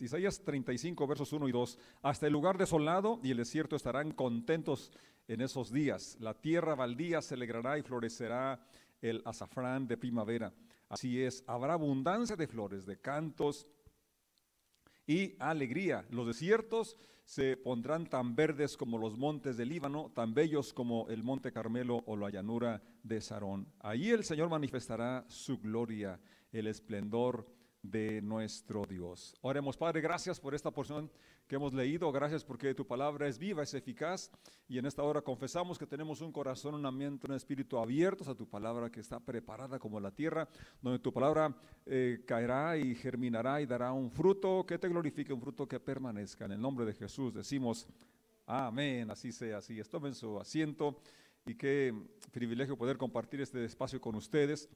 Isaías 0.00 0.40
35, 0.44 1.06
versos 1.06 1.32
1 1.32 1.48
y 1.48 1.52
2. 1.52 1.78
Hasta 2.02 2.26
el 2.26 2.32
lugar 2.32 2.56
desolado 2.56 3.18
y 3.22 3.32
el 3.32 3.38
desierto 3.38 3.74
estarán 3.74 4.12
contentos 4.12 4.92
en 5.26 5.40
esos 5.40 5.72
días. 5.72 6.16
La 6.20 6.34
tierra 6.34 6.76
baldía 6.76 7.20
se 7.20 7.34
alegrará 7.34 7.78
y 7.78 7.82
florecerá 7.82 8.64
el 9.02 9.22
azafrán 9.24 9.88
de 9.88 9.96
primavera. 9.96 10.52
Así 10.88 11.20
es, 11.20 11.42
habrá 11.46 11.74
abundancia 11.74 12.36
de 12.36 12.46
flores, 12.46 12.86
de 12.86 13.00
cantos 13.00 13.66
y 15.06 15.34
alegría. 15.40 16.06
Los 16.10 16.28
desiertos 16.28 16.96
se 17.24 17.56
pondrán 17.56 18.06
tan 18.06 18.36
verdes 18.36 18.76
como 18.76 18.98
los 18.98 19.18
montes 19.18 19.56
del 19.56 19.68
Líbano, 19.68 20.12
tan 20.14 20.32
bellos 20.32 20.72
como 20.72 21.08
el 21.08 21.24
monte 21.24 21.52
Carmelo 21.52 22.02
o 22.06 22.16
la 22.16 22.30
llanura 22.30 22.80
de 23.02 23.20
Sarón. 23.20 23.66
Allí 23.80 24.10
el 24.10 24.24
Señor 24.24 24.48
manifestará 24.48 25.26
su 25.28 25.58
gloria, 25.58 26.20
el 26.52 26.68
esplendor 26.68 27.57
de 27.82 28.20
nuestro 28.22 28.84
Dios. 28.84 29.34
Oremos, 29.40 29.76
Padre, 29.76 30.00
gracias 30.00 30.40
por 30.40 30.54
esta 30.54 30.70
porción 30.70 31.10
que 31.46 31.56
hemos 31.56 31.72
leído, 31.72 32.12
gracias 32.12 32.44
porque 32.44 32.74
tu 32.74 32.86
palabra 32.86 33.26
es 33.26 33.38
viva, 33.38 33.62
es 33.62 33.72
eficaz 33.72 34.30
y 34.68 34.78
en 34.78 34.86
esta 34.86 35.02
hora 35.02 35.22
confesamos 35.22 35.78
que 35.78 35.86
tenemos 35.86 36.20
un 36.20 36.30
corazón, 36.30 36.74
un 36.74 36.84
ambiente, 36.84 37.26
un 37.26 37.34
espíritu 37.34 37.78
abiertos 37.78 38.28
a 38.28 38.34
tu 38.34 38.46
palabra 38.46 38.90
que 38.90 39.00
está 39.00 39.18
preparada 39.18 39.78
como 39.78 39.98
la 40.00 40.10
tierra, 40.10 40.48
donde 40.82 40.98
tu 40.98 41.12
palabra 41.12 41.54
eh, 41.86 42.22
caerá 42.26 42.76
y 42.76 42.94
germinará 42.94 43.62
y 43.62 43.66
dará 43.66 43.92
un 43.92 44.10
fruto 44.10 44.66
que 44.66 44.78
te 44.78 44.88
glorifique, 44.88 45.32
un 45.32 45.40
fruto 45.40 45.66
que 45.66 45.80
permanezca. 45.80 46.44
En 46.44 46.52
el 46.52 46.60
nombre 46.60 46.84
de 46.84 46.92
Jesús 46.92 47.32
decimos, 47.32 47.86
amén, 48.44 49.10
así 49.10 49.32
sea, 49.32 49.58
así 49.58 49.78
es. 49.80 49.88
Tomen 49.88 50.14
su 50.14 50.38
asiento 50.38 51.00
y 51.46 51.54
qué 51.54 51.94
privilegio 52.30 52.76
poder 52.76 52.98
compartir 52.98 53.40
este 53.40 53.64
espacio 53.64 54.00
con 54.00 54.14
ustedes. 54.16 54.68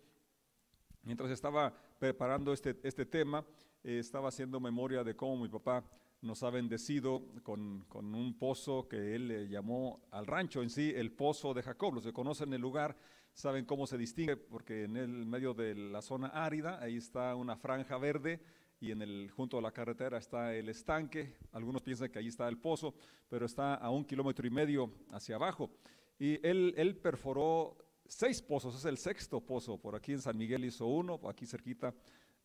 Mientras 1.04 1.30
estaba 1.30 1.74
preparando 1.98 2.52
este, 2.52 2.78
este 2.82 3.06
tema, 3.06 3.44
eh, 3.82 3.98
estaba 3.98 4.28
haciendo 4.28 4.60
memoria 4.60 5.02
de 5.02 5.16
cómo 5.16 5.36
mi 5.36 5.48
papá 5.48 5.84
nos 6.20 6.44
ha 6.44 6.50
bendecido 6.50 7.22
con, 7.42 7.84
con, 7.88 8.14
un 8.14 8.38
pozo 8.38 8.86
que 8.88 9.16
él 9.16 9.26
le 9.26 9.48
llamó 9.48 10.06
al 10.12 10.26
rancho 10.26 10.62
en 10.62 10.70
sí, 10.70 10.92
el 10.94 11.10
pozo 11.10 11.52
de 11.52 11.62
Jacob. 11.62 11.94
Los 11.94 12.04
que 12.04 12.12
conocen 12.12 12.52
el 12.52 12.60
lugar 12.60 12.96
saben 13.32 13.64
cómo 13.64 13.88
se 13.88 13.98
distingue, 13.98 14.36
porque 14.36 14.84
en 14.84 14.96
el 14.96 15.26
medio 15.26 15.54
de 15.54 15.74
la 15.74 16.02
zona 16.02 16.28
árida, 16.28 16.80
ahí 16.80 16.96
está 16.96 17.34
una 17.34 17.56
franja 17.56 17.98
verde 17.98 18.40
y 18.78 18.92
en 18.92 19.02
el, 19.02 19.30
junto 19.30 19.58
a 19.58 19.62
la 19.62 19.72
carretera 19.72 20.18
está 20.18 20.54
el 20.54 20.68
estanque. 20.68 21.36
Algunos 21.52 21.82
piensan 21.82 22.10
que 22.10 22.20
ahí 22.20 22.28
está 22.28 22.48
el 22.48 22.58
pozo, 22.58 22.94
pero 23.28 23.46
está 23.46 23.74
a 23.74 23.90
un 23.90 24.04
kilómetro 24.04 24.46
y 24.46 24.50
medio 24.50 24.92
hacia 25.10 25.34
abajo. 25.34 25.70
Y 26.18 26.44
él, 26.46 26.74
él 26.76 26.96
perforó 26.96 27.76
seis 28.06 28.42
pozos, 28.42 28.74
es 28.74 28.84
el 28.84 28.98
sexto 28.98 29.40
pozo. 29.40 29.78
Por 29.78 29.94
aquí 29.94 30.12
en 30.12 30.20
San 30.20 30.36
Miguel 30.36 30.64
hizo 30.64 30.86
uno, 30.86 31.20
aquí 31.28 31.46
cerquita, 31.46 31.94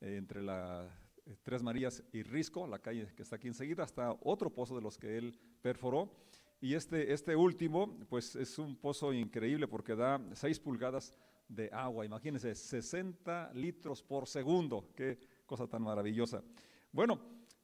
eh, 0.02 0.16
entre 0.18 0.42
la 0.42 0.88
eh, 1.26 1.36
Tres 1.44 1.64
Marías 1.64 2.04
y 2.14 2.24
Risco, 2.24 2.68
la 2.68 2.80
calle 2.80 3.08
que 3.16 3.24
está 3.24 3.36
aquí 3.36 3.48
enseguida, 3.48 3.84
está 3.84 4.16
otro 4.22 4.50
pozo 4.50 4.76
de 4.76 4.82
los 4.82 4.98
que 4.98 5.18
él 5.18 5.38
perforó. 5.62 6.12
Y 6.60 6.74
este, 6.74 7.14
este 7.14 7.36
último, 7.36 7.98
pues 8.10 8.36
es 8.36 8.58
un 8.58 8.76
pozo 8.76 9.14
increíble 9.14 9.68
porque 9.68 9.96
da 9.96 10.20
seis 10.34 10.60
pulgadas 10.60 11.14
de 11.48 11.70
agua. 11.72 12.06
Imagínense, 12.06 12.56
60 12.56 13.52
litros 13.54 14.02
por 14.02 14.28
segundo. 14.28 14.90
Qué 14.96 15.20
cosa 15.46 15.68
tan 15.68 15.84
maravillosa. 15.84 16.44
Bueno, 16.92 17.20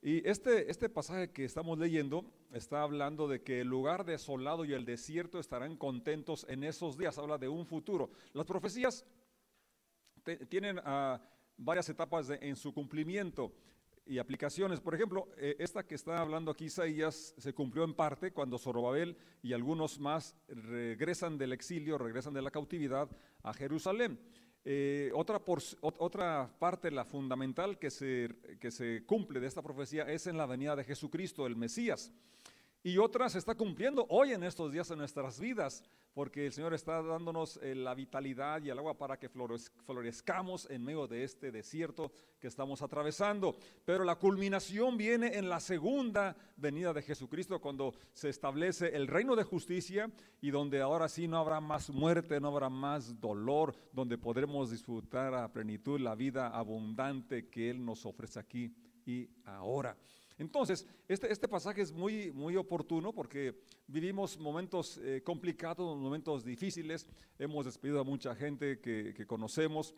y 0.06 0.28
este, 0.28 0.70
este 0.70 0.90
pasaje 0.90 1.32
que 1.32 1.46
estamos 1.46 1.80
leyendo 1.80 2.26
está 2.52 2.82
hablando 2.82 3.30
de 3.30 3.42
que 3.42 3.62
el 3.62 3.70
lugar 3.70 4.04
desolado 4.04 4.66
y 4.66 4.74
el 4.74 4.84
desierto 4.84 5.40
estarán 5.40 5.78
contentos 5.78 6.46
en 6.50 6.66
esos 6.66 6.98
días. 6.98 7.18
Habla 7.18 7.38
de 7.38 7.48
un 7.48 7.66
futuro. 7.66 8.12
Las 8.34 8.46
profecías 8.46 9.06
tienen 10.50 10.80
uh, 10.80 11.18
varias 11.56 11.88
etapas 11.88 12.30
en 12.30 12.58
su 12.58 12.74
cumplimiento 12.74 13.54
y 14.06 14.18
aplicaciones. 14.18 14.82
Por 14.82 14.94
ejemplo, 14.94 15.30
eh, 15.38 15.56
esta 15.60 15.88
que 15.88 15.96
está 15.96 16.20
hablando 16.20 16.52
aquí 16.52 16.66
Isaías 16.66 17.34
se 17.38 17.54
cumplió 17.54 17.86
en 17.86 17.94
parte 17.94 18.34
cuando 18.34 18.58
Zorobabel 18.58 19.16
y 19.42 19.54
algunos 19.54 20.02
más 20.02 20.36
regresan 20.50 21.38
del 21.38 21.54
exilio, 21.54 21.98
regresan 21.98 22.34
de 22.34 22.42
la 22.42 22.52
cautividad 22.52 23.10
a 23.42 23.54
Jerusalén. 23.54 24.20
Eh, 24.66 25.12
otra, 25.14 25.40
parte, 26.60 26.90
la 26.90 27.04
fundamental 27.04 27.78
que 27.78 27.92
se 27.92 29.04
cumple 29.06 29.40
de 29.40 29.48
esta 29.48 29.62
profecía 29.62 30.04
es 30.04 30.28
en 30.28 30.38
la 30.38 30.46
venida 30.46 30.76
de 30.76 30.84
Jesucristo, 30.84 31.46
el 31.46 31.56
Mesías. 31.56 32.14
Y 32.86 32.98
otra 32.98 33.30
se 33.30 33.40
está 33.40 33.56
cumpliendo 33.56 34.06
hoy 34.10 34.34
en 34.34 34.44
estos 34.44 34.70
días 34.70 34.92
en 34.92 34.98
nuestras 34.98 35.40
vidas, 35.40 35.82
porque 36.14 36.48
el 36.48 36.52
Señor 36.52 36.74
está 36.74 37.02
dándonos 37.02 37.58
eh, 37.64 37.76
la 37.76 37.94
vitalidad 37.94 38.62
y 38.62 38.70
el 38.70 38.78
agua 38.78 38.98
para 38.98 39.18
que 39.18 39.30
florezcamos 39.30 40.70
en 40.70 40.84
medio 40.84 41.08
de 41.08 41.24
este 41.24 41.50
desierto 41.50 42.12
que 42.42 42.48
estamos 42.48 42.82
atravesando. 42.82 43.56
Pero 43.86 44.04
la 44.04 44.18
culminación 44.18 44.98
viene 44.98 45.38
en 45.38 45.48
la 45.48 45.62
segunda 45.62 46.36
venida 46.58 46.92
de 46.92 47.02
Jesucristo, 47.02 47.62
cuando 47.62 47.94
se 48.12 48.28
establece 48.28 48.94
el 48.94 49.08
reino 49.08 49.38
de 49.38 49.46
justicia 49.46 50.12
y 50.42 50.52
donde 50.52 50.82
ahora 50.82 51.08
sí 51.08 51.26
no 51.26 51.38
habrá 51.38 51.62
más 51.62 51.90
muerte, 51.90 52.42
no 52.42 52.50
habrá 52.50 52.70
más 52.70 53.18
dolor, 53.22 53.74
donde 53.94 54.18
podremos 54.18 54.72
disfrutar 54.72 55.34
a 55.36 55.54
plenitud 55.54 56.02
la 56.02 56.16
vida 56.16 56.50
abundante 56.50 57.48
que 57.48 57.70
Él 57.70 57.86
nos 57.86 58.06
ofrece 58.06 58.40
aquí 58.40 58.76
y 59.06 59.30
ahora. 59.46 59.96
Entonces, 60.38 60.88
este, 61.08 61.32
este, 61.32 61.48
pasaje 61.48 61.82
es 61.82 61.92
muy, 61.92 62.32
muy 62.32 62.56
oportuno 62.56 63.14
porque 63.14 63.62
vivimos 63.88 64.38
momentos 64.40 64.98
eh, 64.98 65.22
complicados, 65.24 65.98
momentos 65.98 66.44
difíciles. 66.44 67.08
Hemos 67.38 67.66
despedido 67.66 68.00
a 68.00 68.04
mucha 68.04 68.36
gente 68.36 68.80
que, 68.80 69.26
conocemos. 69.28 69.94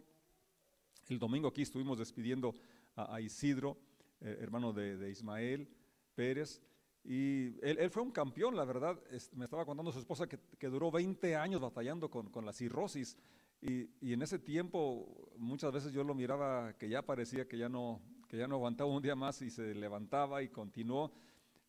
El 1.07 1.19
domingo 1.19 1.47
aquí 1.47 1.61
estuvimos 1.61 1.99
despidiendo 1.99 2.53
a, 2.95 3.21
Isidro, 3.21 3.77
eh, 4.21 4.37
hermano 4.41 4.73
de, 4.73 5.09
Ismael 5.09 5.69
Pérez. 6.15 6.61
Y 7.03 7.55
él, 7.61 7.89
fue 7.91 8.01
un 8.01 8.11
campeón, 8.11 8.55
la 8.55 8.65
verdad. 8.65 8.99
me 9.33 9.45
estaba 9.45 9.65
contando 9.65 9.91
su 9.91 9.99
esposa 9.99 10.27
que, 10.27 10.67
duró 10.67 10.91
20 10.91 11.35
años 11.35 11.61
batallando 11.61 12.09
con, 12.09 12.29
con 12.29 12.45
la 12.45 12.51
cirrosis. 12.51 13.15
Y, 13.61 13.89
y, 14.01 14.13
en 14.13 14.21
ese 14.21 14.37
tiempo 14.37 15.31
muchas 15.37 15.71
veces 15.71 15.93
yo 15.93 16.03
lo 16.03 16.13
miraba 16.13 16.77
que 16.77 16.89
ya 16.89 17.01
parecía 17.01 17.47
que 17.47 17.57
ya 17.57 17.69
no, 17.69 18.01
ya 18.35 18.47
no 18.47 18.55
aguantaba 18.55 18.89
un 18.89 19.01
día 19.01 19.15
más 19.15 19.41
y 19.41 19.49
se 19.49 19.73
levantaba 19.73 20.41
y 20.43 20.49
continuó. 20.49 21.11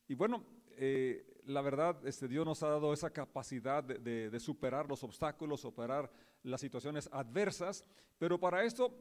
Y 0.09 0.15
bueno, 0.15 0.45
eh, 0.77 1.25
la 1.47 1.63
verdad, 1.63 2.07
este, 2.07 2.29
Dios 2.29 2.45
nos 2.45 2.63
ha 2.63 2.69
dado 2.69 2.93
esa 2.93 3.11
capacidad 3.11 3.83
de, 3.83 4.41
superar 4.41 4.89
los 4.89 5.03
obstáculos, 5.05 5.61
superar 5.61 6.11
las 6.43 6.61
situaciones 6.61 7.09
adversas, 7.13 7.85
pero 8.19 8.39
para 8.39 8.65
esto 8.65 8.95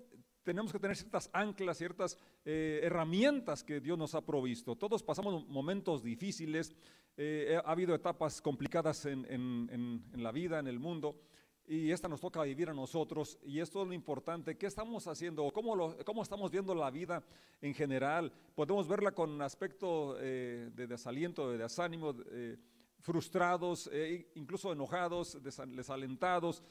tenemos 0.44 0.72
que 0.72 0.80
tener 0.80 0.96
ciertas 0.96 1.30
anclas, 1.34 1.78
ciertas 1.78 2.18
eh, 2.46 2.82
herramientas 2.84 3.64
que 3.64 3.80
Dios 3.80 3.98
nos 3.98 4.14
ha 4.14 4.22
provisto. 4.22 4.76
Todos 4.76 5.02
pasamos 5.02 5.48
momentos 5.48 6.04
difíciles, 6.04 6.76
eh, 7.18 7.60
ha 7.64 7.72
habido 7.72 7.96
etapas 7.96 8.42
complicadas 8.42 9.06
en 9.06 10.04
la 10.16 10.32
vida, 10.32 10.60
en 10.60 10.68
el 10.68 10.80
mundo, 10.80 11.20
y 11.68 11.92
esta 11.92 12.08
nos 12.08 12.22
toca 12.22 12.44
vivir 12.44 12.70
a 12.70 12.74
nosotros 12.74 13.40
y 13.44 13.60
esto 13.60 13.82
es 13.82 13.88
lo 13.88 13.94
importante, 13.94 14.58
¿qué 14.58 14.68
estamos 14.68 15.08
haciendo? 15.08 15.50
¿Cómo, 15.52 15.96
cómo 16.06 16.22
estamos 16.22 16.52
viendo 16.52 16.76
la 16.76 16.92
vida 16.92 17.24
en 17.62 17.74
general? 17.74 18.32
Podemos 18.54 18.88
verla 18.88 19.12
con 19.12 19.42
aspecto 19.42 20.18
eh, 20.20 20.70
de 20.76 20.88
desaliento, 20.88 21.52
de 21.52 21.58
desánimo, 21.58 22.14
eh, 22.32 22.58
frustrados, 23.00 23.90
eh, 23.92 24.32
incluso 24.36 24.72
enojados, 24.72 25.42
desalentados 25.44 26.64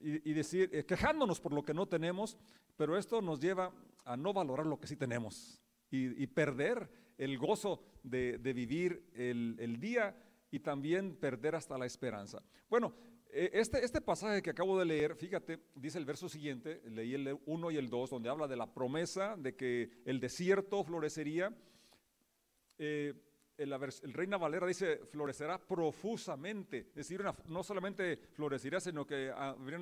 y, 0.00 0.32
decir, 0.32 0.86
quejándonos 0.86 1.40
por 1.40 1.52
lo 1.52 1.62
que 1.62 1.74
no 1.74 1.86
tenemos, 1.86 2.36
pero 2.76 2.96
esto 2.96 3.20
nos 3.20 3.40
lleva 3.40 3.72
a 4.04 4.16
no 4.16 4.32
valorar 4.32 4.66
lo 4.66 4.78
que 4.78 4.86
sí 4.86 4.96
tenemos 4.96 5.60
y, 5.90 6.26
perder 6.28 6.88
el 7.18 7.36
gozo 7.38 7.82
de, 8.02 8.38
vivir 8.38 9.10
el, 9.14 9.78
día 9.78 10.16
y 10.50 10.60
también 10.60 11.16
perder 11.16 11.54
hasta 11.54 11.76
la 11.76 11.86
esperanza. 11.86 12.42
Bueno, 12.68 12.94
este, 13.32 13.82
este, 13.82 14.00
pasaje 14.02 14.42
que 14.42 14.50
acabo 14.50 14.78
de 14.78 14.84
leer, 14.84 15.16
fíjate, 15.16 15.58
dice 15.74 15.98
el 15.98 16.04
verso 16.04 16.28
siguiente, 16.28 16.82
leí 16.84 17.14
el 17.14 17.38
1 17.46 17.70
y 17.70 17.76
el 17.78 17.88
2, 17.88 18.10
donde 18.10 18.28
habla 18.28 18.46
de 18.46 18.56
la 18.56 18.72
promesa 18.72 19.36
de 19.36 19.56
que 19.56 19.90
el 20.04 20.20
desierto 20.20 20.84
florecería. 20.84 21.50
Eh, 22.78 23.14
el, 23.56 23.72
el, 23.72 24.12
Reina 24.12 24.36
Valera 24.36 24.66
dice, 24.66 24.98
florecerá 25.06 25.58
profusamente, 25.58 26.88
es 26.88 26.94
decir, 26.94 27.22
no 27.46 27.62
solamente 27.62 28.18
florecerá, 28.32 28.80
sino 28.80 29.06
que 29.06 29.30
habría 29.30 29.78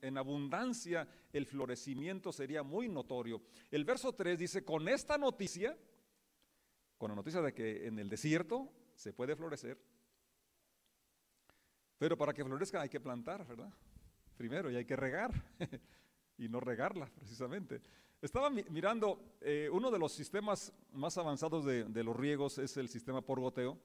en 0.00 0.18
abundancia 0.18 1.08
el 1.32 1.46
florecimiento 1.46 2.32
sería 2.32 2.62
muy 2.62 2.88
notorio. 2.88 3.42
El 3.70 3.84
verso 3.84 4.12
3 4.12 4.38
dice, 4.38 4.64
con 4.64 4.88
esta 4.88 5.18
noticia, 5.18 5.76
con 6.96 7.10
la 7.10 7.16
noticia 7.16 7.40
de 7.40 7.52
que 7.52 7.86
en 7.86 7.98
el 7.98 8.08
desierto 8.08 8.70
se 8.94 9.12
puede 9.12 9.34
florecer, 9.34 9.78
pero 11.98 12.16
para 12.16 12.32
que 12.32 12.44
florezca 12.44 12.80
hay 12.80 12.88
que 12.88 13.00
plantar, 13.00 13.46
¿verdad? 13.46 13.72
Primero, 14.36 14.70
y 14.70 14.76
hay 14.76 14.84
que 14.84 14.96
regar, 14.96 15.32
y 16.38 16.48
no 16.48 16.60
regarla 16.60 17.06
precisamente. 17.14 17.80
Estaba 18.20 18.48
mirando, 18.48 19.36
eh, 19.40 19.68
uno 19.70 19.90
de 19.90 19.98
los 19.98 20.12
sistemas 20.12 20.72
más 20.92 21.18
avanzados 21.18 21.64
de, 21.64 22.04
los 22.04 22.16
riegos 22.16 22.58
es 22.58 22.76
el 22.78 22.88
sistema 22.88 23.20
por 23.20 23.38
goteo, 23.38 23.78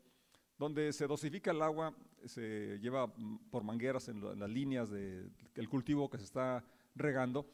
donde 0.58 0.94
se 0.94 1.08
dosifica 1.08 1.52
el 1.52 1.62
agua, 1.62 1.94
se 2.26 2.80
lleva 2.80 3.14
por 3.52 3.64
mangueras 3.64 4.08
en, 4.08 4.40
las 4.40 4.50
líneas 4.50 4.90
del 4.90 5.70
cultivo 5.70 6.10
que 6.10 6.18
se 6.18 6.24
está 6.24 6.64
regando, 6.96 7.48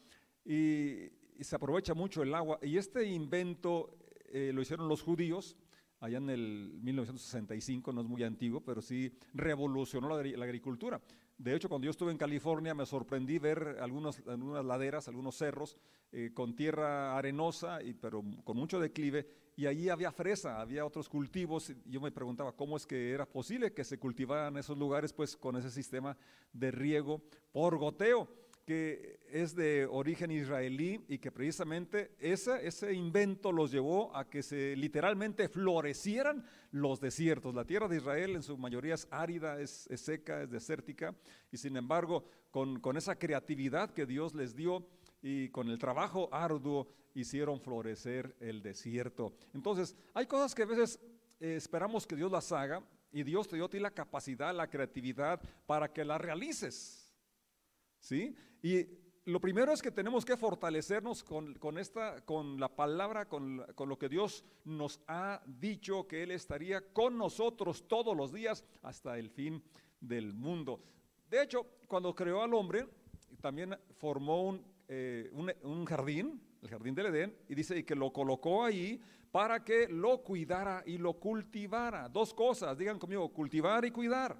y, 0.45 1.09
se 1.41 1.55
aprovecha 1.55 1.93
mucho 1.93 2.23
el 2.23 2.33
agua. 2.33 2.59
Y 2.61 2.77
este 2.77 3.03
invento 3.05 3.97
eh, 4.27 4.51
lo 4.53 4.61
hicieron 4.61 4.87
los 4.87 5.01
judíos 5.01 5.57
allá 5.99 6.17
en 6.17 6.29
el 6.29 6.79
1965, 6.81 7.91
no 7.91 8.01
es 8.01 8.07
muy 8.07 8.23
antiguo, 8.23 8.61
pero 8.61 8.81
sí 8.81 9.11
revolucionó 9.33 10.09
la, 10.09 10.43
agricultura. 10.43 11.01
De 11.37 11.55
hecho, 11.55 11.67
cuando 11.67 11.85
yo 11.85 11.91
estuve 11.91 12.11
en 12.11 12.17
California 12.17 12.73
me 12.73 12.85
sorprendí 12.85 13.39
ver 13.39 13.77
algunas, 13.81 14.21
algunas 14.27 14.63
laderas, 14.63 15.07
algunos 15.07 15.35
cerros 15.35 15.77
eh, 16.11 16.31
con 16.33 16.55
tierra 16.55 17.17
arenosa, 17.17 17.83
y, 17.83 17.93
pero 17.93 18.23
con 18.43 18.57
mucho 18.57 18.79
declive, 18.79 19.27
y 19.57 19.65
allí 19.65 19.89
había 19.89 20.11
fresa, 20.11 20.61
había 20.61 20.85
otros 20.85 21.09
cultivos. 21.09 21.69
Y 21.69 21.91
yo 21.91 22.01
me 22.01 22.11
preguntaba 22.11 22.53
cómo 22.53 22.77
es 22.77 22.85
que 22.85 23.11
era 23.11 23.25
posible 23.25 23.73
que 23.73 23.83
se 23.83 23.97
cultivaran 23.97 24.57
esos 24.57 24.77
lugares 24.77 25.13
pues 25.13 25.35
con 25.35 25.55
ese 25.55 25.71
sistema 25.71 26.17
de 26.53 26.71
riego 26.71 27.21
por 27.51 27.77
goteo 27.77 28.44
que 28.65 29.19
es 29.29 29.55
de 29.55 29.85
origen 29.85 30.31
israelí 30.31 31.05
y 31.07 31.19
que 31.19 31.31
precisamente 31.31 32.15
ese, 32.19 32.65
ese 32.65 32.93
invento 32.93 33.51
los 33.51 33.71
llevó 33.71 34.15
a 34.15 34.27
que 34.27 34.41
se 34.41 34.75
literalmente 34.75 35.47
florecieran 35.47 36.43
los 36.71 36.99
desiertos. 36.99 37.53
La 37.53 37.65
tierra 37.65 37.87
de 37.87 37.97
Israel 37.97 38.35
en 38.35 38.43
su 38.43 38.57
mayoría 38.57 38.95
es 38.95 39.07
árida, 39.11 39.59
es, 39.59 39.87
seca, 39.95 40.41
es 40.41 40.49
desértica 40.49 41.15
y 41.51 41.57
sin 41.57 41.77
embargo 41.77 42.25
con, 42.49 42.79
con 42.79 42.97
esa 42.97 43.17
creatividad 43.17 43.91
que 43.91 44.07
Dios 44.07 44.33
les 44.33 44.55
dio 44.55 44.87
y 45.21 45.49
con 45.49 45.69
el 45.69 45.77
trabajo 45.77 46.27
arduo 46.31 46.87
hicieron 47.13 47.61
florecer 47.61 48.35
el 48.39 48.63
desierto. 48.63 49.33
Entonces 49.53 49.95
hay 50.13 50.25
cosas 50.25 50.55
que 50.55 50.63
a 50.63 50.67
veces 50.67 50.99
eh, 51.39 51.55
esperamos 51.55 52.07
que 52.07 52.15
Dios 52.15 52.31
las 52.31 52.51
haga 52.51 52.83
y 53.11 53.23
Dios 53.23 53.47
te 53.47 53.55
dio 53.57 53.69
ti 53.69 53.79
la 53.79 53.91
capacidad, 53.91 54.53
la 54.55 54.69
creatividad 54.69 55.39
para 55.65 55.91
que 55.93 56.03
las 56.03 56.19
realices. 56.19 57.04
¿Sí? 58.05 58.35
Y 58.61 58.85
lo 59.25 59.41
primero 59.41 59.73
es 59.73 59.81
que 59.81 59.89
tenemos 59.89 60.23
que 60.23 60.37
fortalecernos 60.37 61.23
con, 61.23 61.77
esta, 61.79 62.23
con 62.23 62.59
la 62.59 62.69
palabra, 62.69 63.27
con, 63.27 63.65
con, 63.73 63.89
lo 63.89 63.97
que 63.97 64.09
Dios 64.09 64.45
nos 64.63 65.01
ha 65.07 65.41
dicho, 65.47 66.07
que 66.07 66.21
Él 66.21 66.29
estaría 66.29 66.81
con 66.93 67.17
nosotros 67.17 67.87
todos 67.87 68.15
los 68.15 68.31
días 68.31 68.63
hasta 68.83 69.17
el 69.17 69.31
fin 69.31 69.63
del 69.99 70.33
mundo. 70.33 70.83
De 71.31 71.41
hecho, 71.41 71.65
cuando 71.87 72.13
creó 72.13 72.43
al 72.43 72.53
hombre, 72.53 72.87
también 73.41 73.75
formó 73.97 74.49
un, 74.49 74.63
eh, 74.87 75.31
un, 75.33 75.51
un 75.63 75.85
jardín, 75.85 76.39
el 76.61 76.69
jardín 76.69 76.93
del 76.93 77.07
Edén, 77.07 77.35
y 77.49 77.55
dice 77.55 77.83
que 77.83 77.95
lo 77.95 78.13
colocó 78.13 78.63
ahí 78.63 79.01
para 79.31 79.63
que 79.63 79.87
lo 79.87 80.21
cuidara 80.21 80.83
y 80.85 80.99
lo 80.99 81.13
cultivara. 81.13 82.07
Dos 82.07 82.35
cosas, 82.35 82.77
digan 82.77 82.99
conmigo, 82.99 83.33
cultivar 83.33 83.83
y 83.83 83.89
cuidar. 83.89 84.37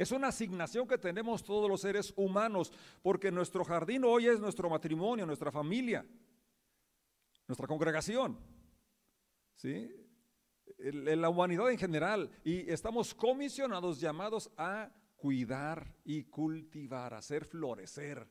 Es 0.00 0.12
una 0.12 0.28
asignación 0.28 0.88
que 0.88 0.96
tenemos 0.96 1.44
todos 1.44 1.68
los 1.68 1.82
seres 1.82 2.14
humanos, 2.16 2.72
porque 3.02 3.30
nuestro 3.30 3.62
jardín 3.66 4.02
hoy 4.02 4.28
es 4.28 4.40
nuestro 4.40 4.70
matrimonio, 4.70 5.26
nuestra 5.26 5.52
familia, 5.52 6.06
nuestra 7.46 7.66
congregación, 7.66 8.38
¿sí? 9.56 9.90
la 10.78 11.28
humanidad 11.28 11.70
en 11.70 11.76
general. 11.76 12.30
Y 12.42 12.70
estamos 12.70 13.12
comisionados, 13.14 14.00
llamados 14.00 14.50
a 14.56 14.90
cuidar 15.16 15.94
y 16.02 16.24
cultivar, 16.24 17.12
hacer 17.12 17.44
florecer, 17.44 18.26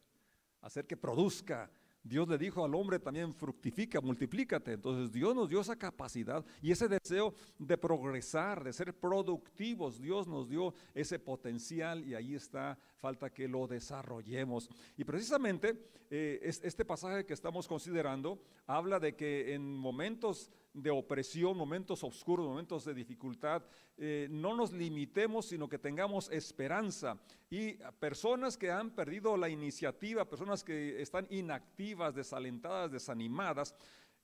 hacer 0.62 0.88
que 0.88 0.98
produzca, 0.98 1.69
Dios 2.04 2.28
le 2.28 2.38
dijo 2.38 2.63
al 2.63 2.75
hombre 2.75 3.00
también 3.00 3.34
fructifica, 3.34 4.01
multiplícate. 4.01 4.74
Entonces 4.74 5.12
Dios 5.12 5.36
nos 5.36 5.50
dio 5.50 5.62
esa 5.62 5.75
capacidad 5.75 6.46
y 6.62 6.72
ese 6.72 6.88
deseo 6.88 7.34
de 7.57 7.78
progresar, 7.78 8.63
de 8.63 8.74
ser 8.74 8.94
productivos. 8.94 10.00
Dios 10.00 10.28
nos 10.28 10.50
dio 10.50 10.74
ese 10.94 11.19
potencial 11.19 12.06
y 12.07 12.16
ahí 12.16 12.36
está, 12.36 12.78
falta 12.98 13.30
que 13.30 13.48
lo 13.48 13.68
desarrollemos. 13.68 14.69
Y 14.98 15.04
precisamente 15.04 15.90
eh, 16.10 16.40
este 16.44 16.86
pasaje 16.86 17.25
que 17.25 17.34
estamos 17.34 17.68
considerando 17.68 18.42
habla 18.66 19.00
de 19.00 19.16
que 19.16 19.54
en 19.54 19.75
momentos 19.75 20.50
de 20.81 20.90
opresión, 20.90 21.58
momentos 21.58 22.04
oscuros, 22.04 22.48
momentos 22.48 22.86
de 22.86 22.94
dificultad, 22.94 23.64
eh, 23.98 24.28
no 24.31 24.56
nos 24.56 24.72
limitemos, 24.72 25.48
sino 25.48 25.68
que 25.68 25.78
tengamos 25.78 26.30
esperanza. 26.31 27.20
Y 27.50 27.74
personas 28.00 28.58
que 28.58 28.72
han 28.72 28.92
perdido 28.92 29.36
la 29.36 29.50
iniciativa, 29.50 30.30
personas 30.30 30.64
que 30.64 31.02
están 31.02 31.28
inactivas, 31.30 32.16
desalentadas, 32.16 32.92
desanimadas, 32.92 33.76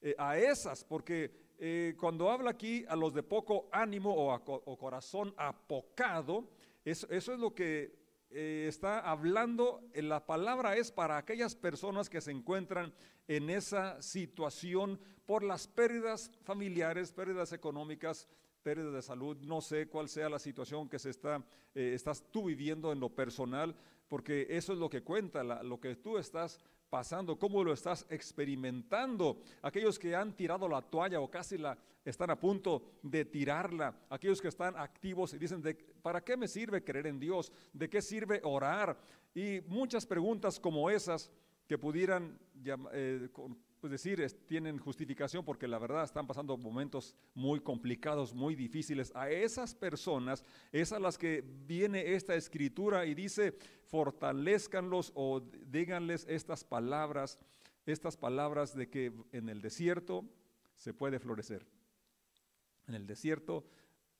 eh, 0.01 0.15
a 0.17 0.37
esas, 0.37 0.83
porque 0.83 1.31
eh, 1.57 1.95
cuando 1.99 2.29
habla 2.29 2.51
aquí 2.51 2.85
a 2.87 2.95
los 2.95 3.13
de 3.13 3.23
poco 3.23 3.67
ánimo 3.71 4.13
o, 4.13 4.77
corazón 4.77 5.33
apocado, 5.37 6.49
eso, 6.83 7.07
es 7.09 7.27
lo 7.27 7.53
que 7.53 8.03
está 8.29 8.99
hablando, 8.99 9.81
la 9.93 10.25
palabra 10.25 10.75
es 10.75 10.91
para 10.91 11.17
aquellas 11.17 11.55
personas 11.55 12.09
que 12.09 12.19
se 12.19 12.31
encuentran 12.31 12.93
en 13.27 13.49
esa 13.49 14.01
situación 14.01 14.99
por 15.25 15.43
las 15.43 15.67
pérdidas 15.67 16.31
familiares, 16.43 17.11
pérdidas 17.11 17.51
económicas, 17.53 18.27
pérdidas 18.63 18.93
de 18.93 19.01
salud. 19.01 19.37
No 19.41 19.61
sé 19.61 19.87
cuál 19.87 20.09
sea 20.09 20.29
la 20.29 20.39
situación 20.39 20.89
que 20.89 20.99
se 20.99 21.09
está, 21.09 21.43
eh, 21.73 21.93
estás 21.93 22.23
tú 22.31 22.45
viviendo 22.45 22.91
en 22.91 22.99
lo 22.99 23.09
personal, 23.09 23.75
porque 24.07 24.47
eso 24.49 24.73
es 24.73 24.79
lo 24.79 24.89
que 24.89 25.03
cuenta, 25.03 25.43
lo 25.43 25.79
que 25.79 25.95
tú 25.95 26.17
estás 26.17 26.59
pasando, 26.89 27.37
cómo 27.37 27.63
lo 27.63 27.73
estás 27.73 28.05
experimentando. 28.09 29.41
Aquellos 29.61 29.99
que 29.99 30.15
han 30.15 30.35
tirado 30.35 30.67
la 30.67 30.81
toalla 30.81 31.19
o 31.19 31.29
casi 31.29 31.57
la 31.57 31.77
están 32.03 32.29
a 32.29 32.39
punto 32.39 32.83
de 33.01 33.25
tirarla, 33.25 33.95
aquellos 34.09 34.41
que 34.41 34.47
están 34.47 34.77
activos 34.77 35.33
y 35.33 35.39
dicen, 35.39 35.61
de, 35.61 35.73
¿para 35.73 36.23
qué 36.23 36.37
me 36.37 36.47
sirve 36.47 36.83
creer 36.83 37.07
en 37.07 37.19
Dios? 37.19 37.51
¿De 37.73 37.89
qué 37.89 38.01
sirve 38.01 38.41
orar? 38.43 38.97
Y 39.33 39.61
muchas 39.67 40.05
preguntas 40.05 40.59
como 40.59 40.89
esas 40.89 41.31
que 41.67 41.77
pudieran 41.77 42.37
eh, 42.93 43.29
pues 43.85 44.03
decir, 44.03 44.25
tienen 44.47 44.79
justificación 44.79 45.45
porque 45.45 45.67
la 45.67 45.77
verdad 45.77 46.03
están 46.05 46.25
pasando 46.25 46.57
momentos 46.57 47.15
muy 47.35 47.59
complicados, 47.59 48.33
muy 48.33 48.55
difíciles. 48.55 49.11
A 49.13 49.29
esas 49.29 49.75
personas 49.75 50.43
es 50.71 50.91
a 50.91 50.97
las 50.97 51.19
que 51.19 51.43
viene 51.67 52.15
esta 52.15 52.33
escritura 52.33 53.05
y 53.05 53.13
dice, 53.13 53.55
fortalezcanlos 53.85 55.11
o 55.13 55.39
díganles 55.39 56.25
estas 56.27 56.63
palabras, 56.63 57.37
estas 57.85 58.17
palabras 58.17 58.75
de 58.75 58.89
que 58.89 59.13
en 59.31 59.49
el 59.49 59.61
desierto 59.61 60.25
se 60.75 60.91
puede 60.91 61.19
florecer. 61.19 61.63
En 62.87 62.95
el 62.95 63.05
desierto 63.05 63.67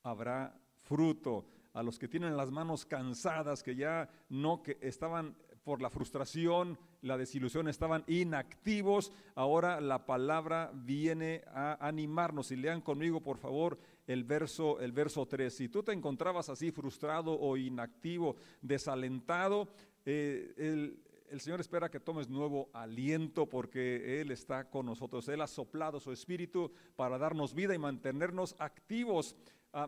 habrá 0.04 0.56
fruto. 0.84 1.48
A 1.74 1.82
los 1.82 1.98
que 1.98 2.08
tienen 2.08 2.38
las 2.38 2.52
manos 2.52 2.86
cansadas, 2.86 3.64
que 3.64 3.76
ya 3.76 4.10
no 4.30 4.62
que 4.62 4.78
estaban 4.80 5.36
por 5.66 5.82
la 5.82 5.90
frustración, 5.90 6.78
la 7.02 7.18
desilusión, 7.18 7.68
estaban 7.68 8.04
inactivos. 8.08 9.12
Ahora 9.34 9.82
la 9.82 10.06
palabra 10.06 10.72
viene 10.74 11.42
a 11.48 11.86
animarnos. 11.86 12.52
Y 12.52 12.56
lean 12.56 12.82
conmigo, 12.82 13.20
por 13.20 13.40
favor, 13.40 13.80
el 14.06 14.24
verso, 14.24 14.80
el 14.80 14.92
verso 14.92 15.26
3. 15.26 15.54
Si 15.54 15.68
tú 15.68 15.82
te 15.82 15.92
encontrabas 15.92 16.50
así 16.50 16.72
frustrado 16.72 17.38
o 17.38 17.58
inactivo, 17.58 18.36
desalentado, 18.62 19.68
eh, 20.06 20.54
el, 20.58 21.02
Señor 21.42 21.60
espera 21.60 21.90
que 21.90 22.00
tomes 22.00 22.30
nuevo 22.30 22.70
aliento 22.72 23.50
porque 23.50 24.22
Él 24.22 24.30
está 24.30 24.70
con 24.70 24.86
nosotros. 24.86 25.28
Él 25.28 25.42
ha 25.42 25.48
soplado 25.48 26.00
su 26.00 26.12
espíritu 26.12 26.72
para 26.96 27.18
darnos 27.18 27.56
vida 27.56 27.74
y 27.74 27.80
mantenernos 27.80 28.56
activos, 28.60 29.36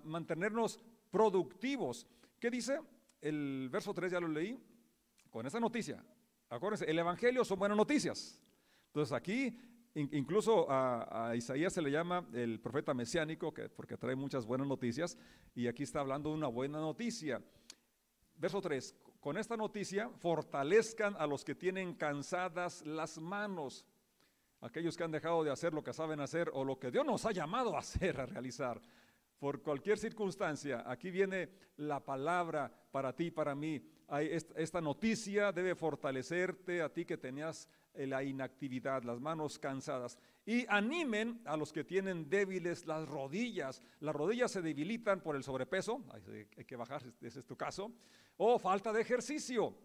mantenernos 0.03 0.79
productivos. 1.11 2.07
¿Qué 2.39 2.49
dice? 2.49 2.79
El 3.21 3.69
verso 3.71 3.93
3 3.93 4.11
ya 4.11 4.19
lo 4.19 4.27
leí 4.27 4.59
con 5.37 5.45
esa 5.45 5.59
noticia. 5.59 6.03
Acuérdense, 6.49 6.85
el 6.89 6.97
Evangelio 6.97 7.45
son 7.45 7.59
buenas 7.59 7.77
noticias. 7.77 8.41
Entonces 8.87 9.13
aquí 9.13 9.55
incluso 9.93 10.65
a, 10.67 11.31
Isaías 11.35 11.73
se 11.73 11.81
le 11.83 11.91
llama 11.91 12.27
el 12.33 12.59
profeta 12.59 12.95
mesiánico, 12.95 13.53
que, 13.53 13.69
porque 13.69 13.97
trae 13.97 14.15
muchas 14.15 14.47
buenas 14.47 14.67
noticias, 14.67 15.15
y 15.53 15.67
aquí 15.67 15.83
está 15.83 15.99
hablando 15.99 16.31
de 16.31 16.37
una 16.37 16.47
buena 16.47 16.79
noticia. 16.79 17.39
Verso 18.35 18.59
3, 18.61 18.95
con 19.19 19.37
esta 19.37 19.55
noticia 19.55 20.09
fortalezcan 20.09 21.15
a 21.19 21.27
los 21.27 21.45
que 21.45 21.53
tienen 21.53 21.93
cansadas 21.93 22.83
las 22.83 23.19
manos, 23.19 23.85
aquellos 24.61 24.97
que 24.97 25.03
han 25.03 25.11
dejado 25.11 25.43
de 25.43 25.51
hacer 25.51 25.71
lo 25.71 25.83
que 25.83 25.93
saben 25.93 26.19
hacer 26.19 26.49
o 26.51 26.63
lo 26.63 26.79
que 26.79 26.89
Dios 26.89 27.05
nos 27.05 27.27
ha 27.27 27.31
llamado 27.31 27.75
a 27.75 27.79
hacer, 27.81 28.19
a 28.19 28.25
realizar. 28.25 28.81
Por 29.39 29.61
cualquier 29.61 29.99
circunstancia, 29.99 30.83
aquí 30.85 31.11
viene 31.11 31.49
la 31.77 32.03
palabra 32.03 32.71
para 32.91 33.15
ti, 33.15 33.29
para 33.29 33.53
mí 33.53 33.81
esta 34.55 34.79
noticia 34.79 35.51
debe 35.51 35.75
fortalecerte 35.75 36.81
a 36.81 36.91
ti 36.91 37.05
que 37.05 37.17
tenías 37.17 37.67
eh, 37.93 38.07
la 38.07 38.23
inactividad, 38.23 39.03
las 39.03 39.19
manos 39.19 39.59
cansadas. 39.59 40.17
Y 40.45 40.65
animen 40.69 41.41
a 41.45 41.57
los 41.57 41.73
que 41.73 41.83
tienen 41.83 42.29
débiles 42.29 42.85
las 42.85 43.07
rodillas. 43.07 43.81
Las 43.99 44.15
rodillas 44.15 44.51
se 44.51 44.61
debilitan 44.61 45.21
por 45.21 45.35
el 45.35 45.43
sobrepeso, 45.43 46.03
hay 46.13 46.65
que 46.65 46.75
bajar, 46.75 47.03
ese 47.21 47.39
es 47.39 47.45
tu 47.45 47.57
caso, 47.57 47.91
o 48.37 48.57
falta 48.57 48.93
de 48.93 49.01
ejercicio, 49.01 49.75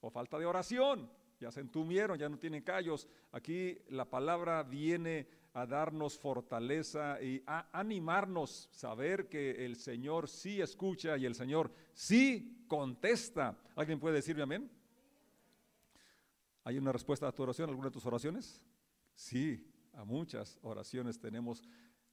o 0.00 0.10
falta 0.10 0.38
de 0.38 0.46
oración. 0.46 1.10
Ya 1.38 1.52
se 1.52 1.60
entumieron, 1.60 2.18
ya 2.18 2.28
no 2.28 2.36
tienen 2.36 2.64
callos. 2.64 3.06
Aquí 3.30 3.78
la 3.90 4.06
palabra 4.06 4.64
viene 4.64 5.28
a 5.54 5.66
darnos 5.66 6.18
fortaleza 6.18 7.20
y 7.22 7.42
a 7.46 7.68
animarnos, 7.78 8.68
saber 8.72 9.28
que 9.28 9.64
el 9.64 9.76
Señor 9.76 10.28
sí 10.28 10.60
escucha 10.60 11.16
y 11.16 11.26
el 11.26 11.34
Señor 11.34 11.72
sí 11.94 12.64
contesta. 12.68 13.58
¿Alguien 13.74 13.98
puede 13.98 14.16
decirme 14.16 14.42
amén? 14.42 14.70
¿Hay 16.64 16.78
una 16.78 16.92
respuesta 16.92 17.26
a 17.26 17.32
tu 17.32 17.42
oración, 17.42 17.70
alguna 17.70 17.88
de 17.88 17.94
tus 17.94 18.06
oraciones? 18.06 18.64
Sí, 19.14 19.66
a 19.94 20.04
muchas 20.04 20.58
oraciones 20.62 21.18
tenemos 21.18 21.62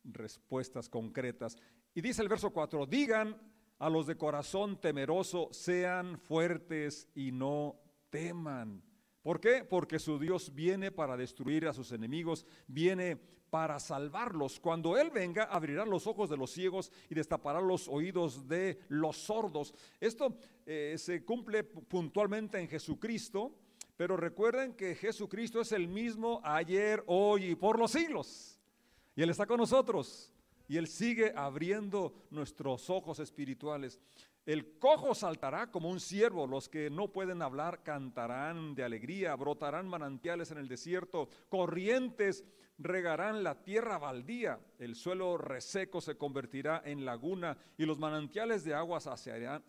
respuestas 0.03 0.89
concretas. 0.89 1.57
Y 1.93 2.01
dice 2.01 2.21
el 2.21 2.29
verso 2.29 2.51
4, 2.51 2.85
digan 2.85 3.35
a 3.79 3.89
los 3.89 4.07
de 4.07 4.17
corazón 4.17 4.79
temeroso, 4.79 5.49
sean 5.51 6.17
fuertes 6.17 7.09
y 7.15 7.31
no 7.31 7.75
teman. 8.09 8.81
¿Por 9.25 9.39
qué? 9.39 9.65
Porque 9.67 9.97
su 9.97 10.19
Dios 10.19 10.53
viene 10.53 10.91
para 10.91 11.17
destruir 11.17 11.67
a 11.67 11.73
sus 11.73 11.91
enemigos, 11.91 12.45
viene 12.67 13.17
para 13.49 13.79
salvarlos. 13.79 14.59
Cuando 14.59 14.99
Él 14.99 15.09
venga, 15.09 15.45
abrirá 15.45 15.83
los 15.83 16.05
ojos 16.05 16.29
de 16.29 16.37
los 16.37 16.51
ciegos 16.51 16.91
y 17.09 17.15
destapará 17.15 17.59
los 17.59 17.87
oídos 17.87 18.47
de 18.47 18.77
los 18.87 19.17
sordos. 19.17 19.73
Esto 19.99 20.37
eh, 20.67 20.93
se 20.99 21.25
cumple 21.25 21.63
puntualmente 21.63 22.59
en 22.59 22.67
Jesucristo, 22.67 23.55
pero 23.97 24.15
recuerden 24.15 24.75
que 24.75 24.93
Jesucristo 24.93 25.59
es 25.59 25.71
el 25.71 25.87
mismo 25.87 26.39
ayer, 26.43 27.03
hoy 27.07 27.45
y 27.45 27.55
por 27.55 27.79
los 27.79 27.93
siglos. 27.93 28.61
Y 29.15 29.23
Él 29.23 29.31
está 29.31 29.47
con 29.47 29.57
nosotros. 29.57 30.31
Y 30.67 30.77
Él 30.77 30.85
sigue 30.85 31.33
abriendo 31.35 32.13
nuestros 32.29 32.91
ojos 32.91 33.17
espirituales. 33.17 33.99
El 34.45 34.77
cojo 34.77 35.15
saltará 35.15 35.71
como 35.71 35.89
un 35.89 35.99
ciervo, 35.99 36.45
los 36.45 36.69
que 36.69 36.91
no 36.91 37.07
pueden 37.11 37.41
hablar 37.41 37.81
cantarán 37.81 38.75
de 38.75 38.83
alegría, 38.83 39.35
brotarán 39.35 39.87
manantiales 39.87 40.51
en 40.51 40.59
el 40.59 40.67
desierto, 40.67 41.29
corrientes 41.49 42.45
regarán 42.77 43.43
la 43.43 43.63
tierra 43.63 43.97
baldía, 43.97 44.59
el 44.77 44.95
suelo 44.95 45.37
reseco 45.37 45.99
se 45.99 46.17
convertirá 46.17 46.81
en 46.85 47.05
laguna 47.05 47.57
y 47.77 47.85
los 47.85 47.97
manantiales 47.97 48.63
de 48.63 48.73
agua 48.73 48.99
saciarán, 48.99 49.63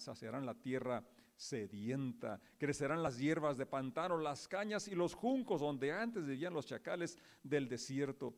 la 0.44 0.54
tierra 0.54 1.02
sedienta. 1.36 2.40
Crecerán 2.58 3.02
las 3.02 3.18
hierbas 3.18 3.56
de 3.56 3.66
pantano, 3.66 4.18
las 4.18 4.48
cañas 4.48 4.88
y 4.88 4.94
los 4.94 5.14
juncos 5.14 5.60
donde 5.60 5.92
antes 5.92 6.26
vivían 6.26 6.54
los 6.54 6.66
chacales 6.66 7.18
del 7.42 7.68
desierto. 7.68 8.34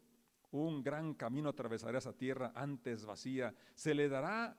Un 0.51 0.83
gran 0.83 1.15
camino 1.15 1.51
atravesará 1.51 1.99
esa 1.99 2.13
tierra 2.13 2.53
antes 2.55 3.05
vacía. 3.05 3.55
Se 3.75 3.95
le 3.95 4.09
dará 4.09 4.57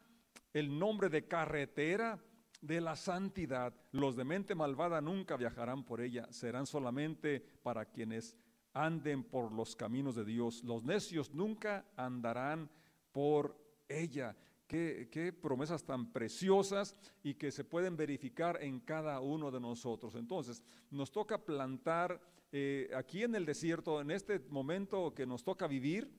el 0.54 0.78
nombre 0.78 1.10
de 1.10 1.28
carretera 1.28 2.20
de 2.62 2.82
la 2.82 2.96
santidad. 2.96 3.74
Los 3.92 4.16
de 4.16 4.24
mente 4.24 4.56
malvada 4.56 5.02
nunca 5.02 5.38
viajarán 5.38 5.84
por 5.84 6.02
ella, 6.02 6.28
serán 6.32 6.66
solamente 6.66 7.42
para 7.64 7.86
quienes 7.86 8.36
anden 8.74 9.24
por 9.24 9.52
los 9.52 9.76
caminos 9.76 10.16
de 10.16 10.26
Dios. 10.26 10.64
Los 10.64 10.84
necios 10.84 11.34
nunca 11.34 11.86
andarán 11.96 12.70
por 13.12 13.58
ella. 13.88 14.36
Qué, 14.68 15.34
promesas 15.42 15.84
tan 15.84 16.12
preciosas 16.12 16.96
y 17.24 17.34
que 17.34 17.52
se 17.52 17.64
pueden 17.64 17.98
verificar 17.98 18.62
en 18.62 18.80
cada 18.80 19.20
uno 19.20 19.50
de 19.50 19.60
nosotros. 19.60 20.14
Entonces, 20.14 20.62
nos 20.92 21.12
toca 21.12 21.44
plantar 21.44 22.22
eh, 22.52 22.92
aquí 22.96 23.24
en 23.24 23.34
el 23.34 23.48
desierto, 23.48 24.00
en 24.00 24.12
este 24.12 24.38
momento 24.38 25.12
que 25.16 25.26
nos 25.26 25.44
toca 25.44 25.66
vivir. 25.66 26.12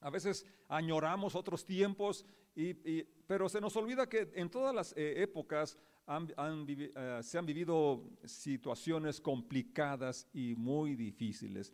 A 0.00 0.10
veces 0.10 0.46
añoramos 0.68 1.34
otros 1.34 1.64
tiempos 1.64 2.24
pero 3.26 3.48
se 3.48 3.60
nos 3.60 3.76
olvida 3.76 4.08
que 4.08 4.30
en 4.34 4.50
todas 4.50 4.74
las 4.74 4.92
eh, 4.96 5.22
épocas 5.22 5.78
eh, 6.08 7.20
se 7.22 7.38
han 7.38 7.46
vivido 7.46 8.02
situaciones 8.24 9.20
complicadas 9.20 10.26
y 10.32 10.54
muy 10.56 10.96
difíciles. 10.96 11.72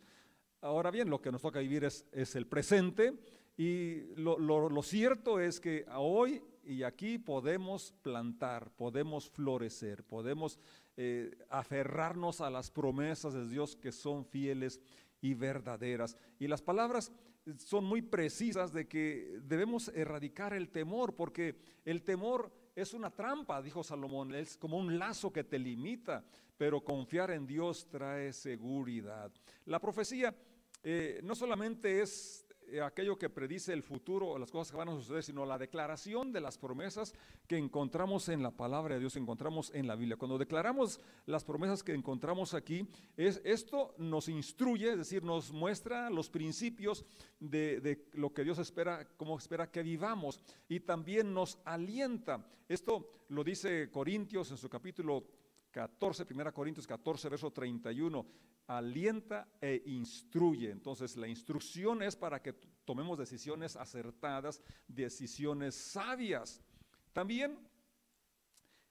Ahora 0.61 0.91
bien, 0.91 1.09
lo 1.09 1.21
que 1.21 1.31
nos 1.31 1.41
toca 1.41 1.59
vivir 1.59 1.85
es, 1.85 2.35
el 2.35 2.45
presente 2.45 3.17
y 3.57 4.01
lo, 4.15 4.83
cierto 4.83 5.39
es 5.39 5.59
que 5.59 5.85
hoy 5.95 6.41
y 6.63 6.83
aquí 6.83 7.17
podemos 7.17 7.93
plantar, 8.01 8.71
podemos 8.75 9.29
florecer, 9.29 10.03
podemos 10.03 10.59
eh, 10.97 11.31
aferrarnos 11.49 12.41
a 12.41 12.49
las 12.49 12.69
promesas 12.69 13.33
de 13.33 13.47
Dios 13.47 13.75
que 13.75 13.91
son 13.91 14.25
fieles 14.25 14.81
y 15.21 15.33
verdaderas. 15.33 16.17
Y 16.39 16.47
las 16.47 16.61
palabras 16.61 17.11
son 17.57 17.85
muy 17.85 18.01
precisas 18.01 18.73
de 18.73 18.87
que 18.87 19.39
debemos 19.43 19.89
erradicar 19.89 20.53
el 20.53 20.69
temor, 20.69 21.15
porque 21.15 21.55
el 21.85 22.03
temor 22.03 22.51
es 22.75 22.93
una 22.93 23.09
trampa, 23.09 23.61
dijo 23.61 23.83
Salomón, 23.83 24.33
es 24.35 24.57
como 24.57 24.77
un 24.77 24.97
lazo 24.97 25.31
que 25.31 25.43
te 25.43 25.59
limita, 25.59 26.25
pero 26.57 26.83
confiar 26.83 27.31
en 27.31 27.45
Dios 27.45 27.87
trae 27.89 28.33
seguridad. 28.33 29.31
La 29.65 29.79
profecía 29.79 30.35
eh, 30.83 31.19
no 31.23 31.35
solamente 31.35 32.01
es 32.01 32.44
aquello 32.83 33.17
que 33.17 33.29
predice 33.29 33.73
el 33.73 33.83
futuro, 33.83 34.37
las 34.37 34.51
cosas 34.51 34.71
que 34.71 34.77
van 34.77 34.89
a 34.89 34.93
suceder, 34.93 35.23
sino 35.23 35.45
la 35.45 35.57
declaración 35.57 36.31
de 36.31 36.41
las 36.41 36.57
promesas 36.57 37.13
que 37.47 37.57
encontramos 37.57 38.29
en 38.29 38.43
la 38.43 38.51
palabra 38.51 38.95
de 38.95 39.01
Dios, 39.01 39.15
encontramos 39.15 39.71
en 39.73 39.87
la 39.87 39.95
Biblia. 39.95 40.17
Cuando 40.17 40.37
declaramos 40.37 40.99
las 41.25 41.43
promesas 41.43 41.83
que 41.83 41.93
encontramos 41.93 42.53
aquí, 42.53 42.87
es, 43.17 43.41
esto 43.43 43.93
nos 43.97 44.29
instruye, 44.29 44.91
es 44.91 44.97
decir, 44.97 45.23
nos 45.23 45.51
muestra 45.51 46.09
los 46.09 46.29
principios 46.29 47.05
de, 47.39 47.79
de 47.79 48.07
lo 48.13 48.33
que 48.33 48.43
Dios 48.43 48.59
espera, 48.59 49.07
cómo 49.17 49.37
espera 49.37 49.71
que 49.71 49.83
vivamos, 49.83 50.39
y 50.67 50.79
también 50.79 51.33
nos 51.33 51.59
alienta. 51.65 52.45
Esto 52.67 53.11
lo 53.29 53.43
dice 53.43 53.89
Corintios 53.91 54.51
en 54.51 54.57
su 54.57 54.69
capítulo 54.69 55.23
14, 55.75 56.25
1 56.31 56.53
Corintios 56.53 56.87
14, 56.87 57.27
verso 57.27 57.51
31 57.51 58.25
alienta 58.67 59.45
e 59.59 59.83
instruye. 59.87 60.71
Entonces 60.71 61.17
la 61.17 61.27
instrucción 61.27 62.01
es 62.01 62.15
para 62.15 62.41
que 62.41 62.53
tomemos 62.85 63.17
decisiones 63.17 63.75
acertadas, 63.75 64.61
decisiones 64.87 65.75
sabias. 65.75 66.61
También 67.11 67.59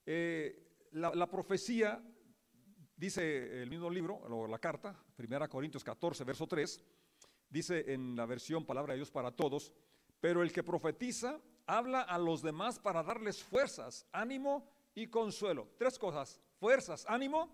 eh, 0.05 0.62
la, 0.93 1.26
profecía, 1.31 2.03
dice 2.95 3.62
el 3.62 3.71
mismo 3.71 3.88
libro, 3.88 4.17
o 4.17 4.47
la 4.47 4.59
carta, 4.59 4.95
1 5.17 5.49
Corintios 5.49 5.83
14, 5.83 6.23
verso 6.25 6.47
3, 6.47 6.85
dice 7.49 7.95
en 7.95 8.14
la 8.14 8.26
versión 8.26 8.67
Palabra 8.67 8.93
de 8.93 8.99
Dios 8.99 9.11
para 9.11 9.35
Todos, 9.35 9.73
pero 10.21 10.43
el 10.43 10.53
que 10.53 10.62
profetiza 10.62 11.41
habla 11.67 12.03
a 12.03 12.19
los 12.19 12.43
demás 12.43 12.79
para 12.79 13.03
darles 13.03 13.43
fuerzas, 13.43 14.07
ánimo 14.12 14.69
y 14.95 15.07
consuelo. 15.07 15.71
Tres 15.79 15.99
cosas, 15.99 16.41
fuerzas, 16.64 17.04
ánimo 17.11 17.50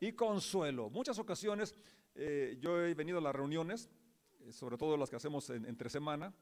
y 0.00 0.12
consuelo. 0.12 0.88
Muchas 0.88 1.18
ocasiones 1.18 1.74
eh, 2.14 2.56
yo 2.62 2.80
he 2.80 2.94
venido 2.94 3.18
a 3.18 3.20
las 3.20 3.34
reuniones, 3.34 3.90
eh, 4.40 4.52
sobre 4.54 4.78
todo 4.78 4.96
las 4.96 5.10
que 5.10 5.16
hacemos 5.16 5.50
entre 5.50 5.90
semana, 5.90 6.32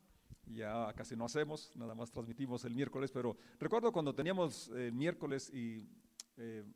ya 0.44 0.92
casi 0.92 1.16
no 1.16 1.24
hacemos, 1.24 1.72
nada 1.74 1.96
más 1.96 2.12
transmitimos 2.12 2.64
el 2.64 2.76
miércoles, 2.76 3.10
pero 3.10 3.36
recuerdo 3.58 3.90
cuando 3.90 4.14
teníamos 4.14 4.70
eh, 4.76 4.92
miércoles 4.92 5.50
y 5.52 5.84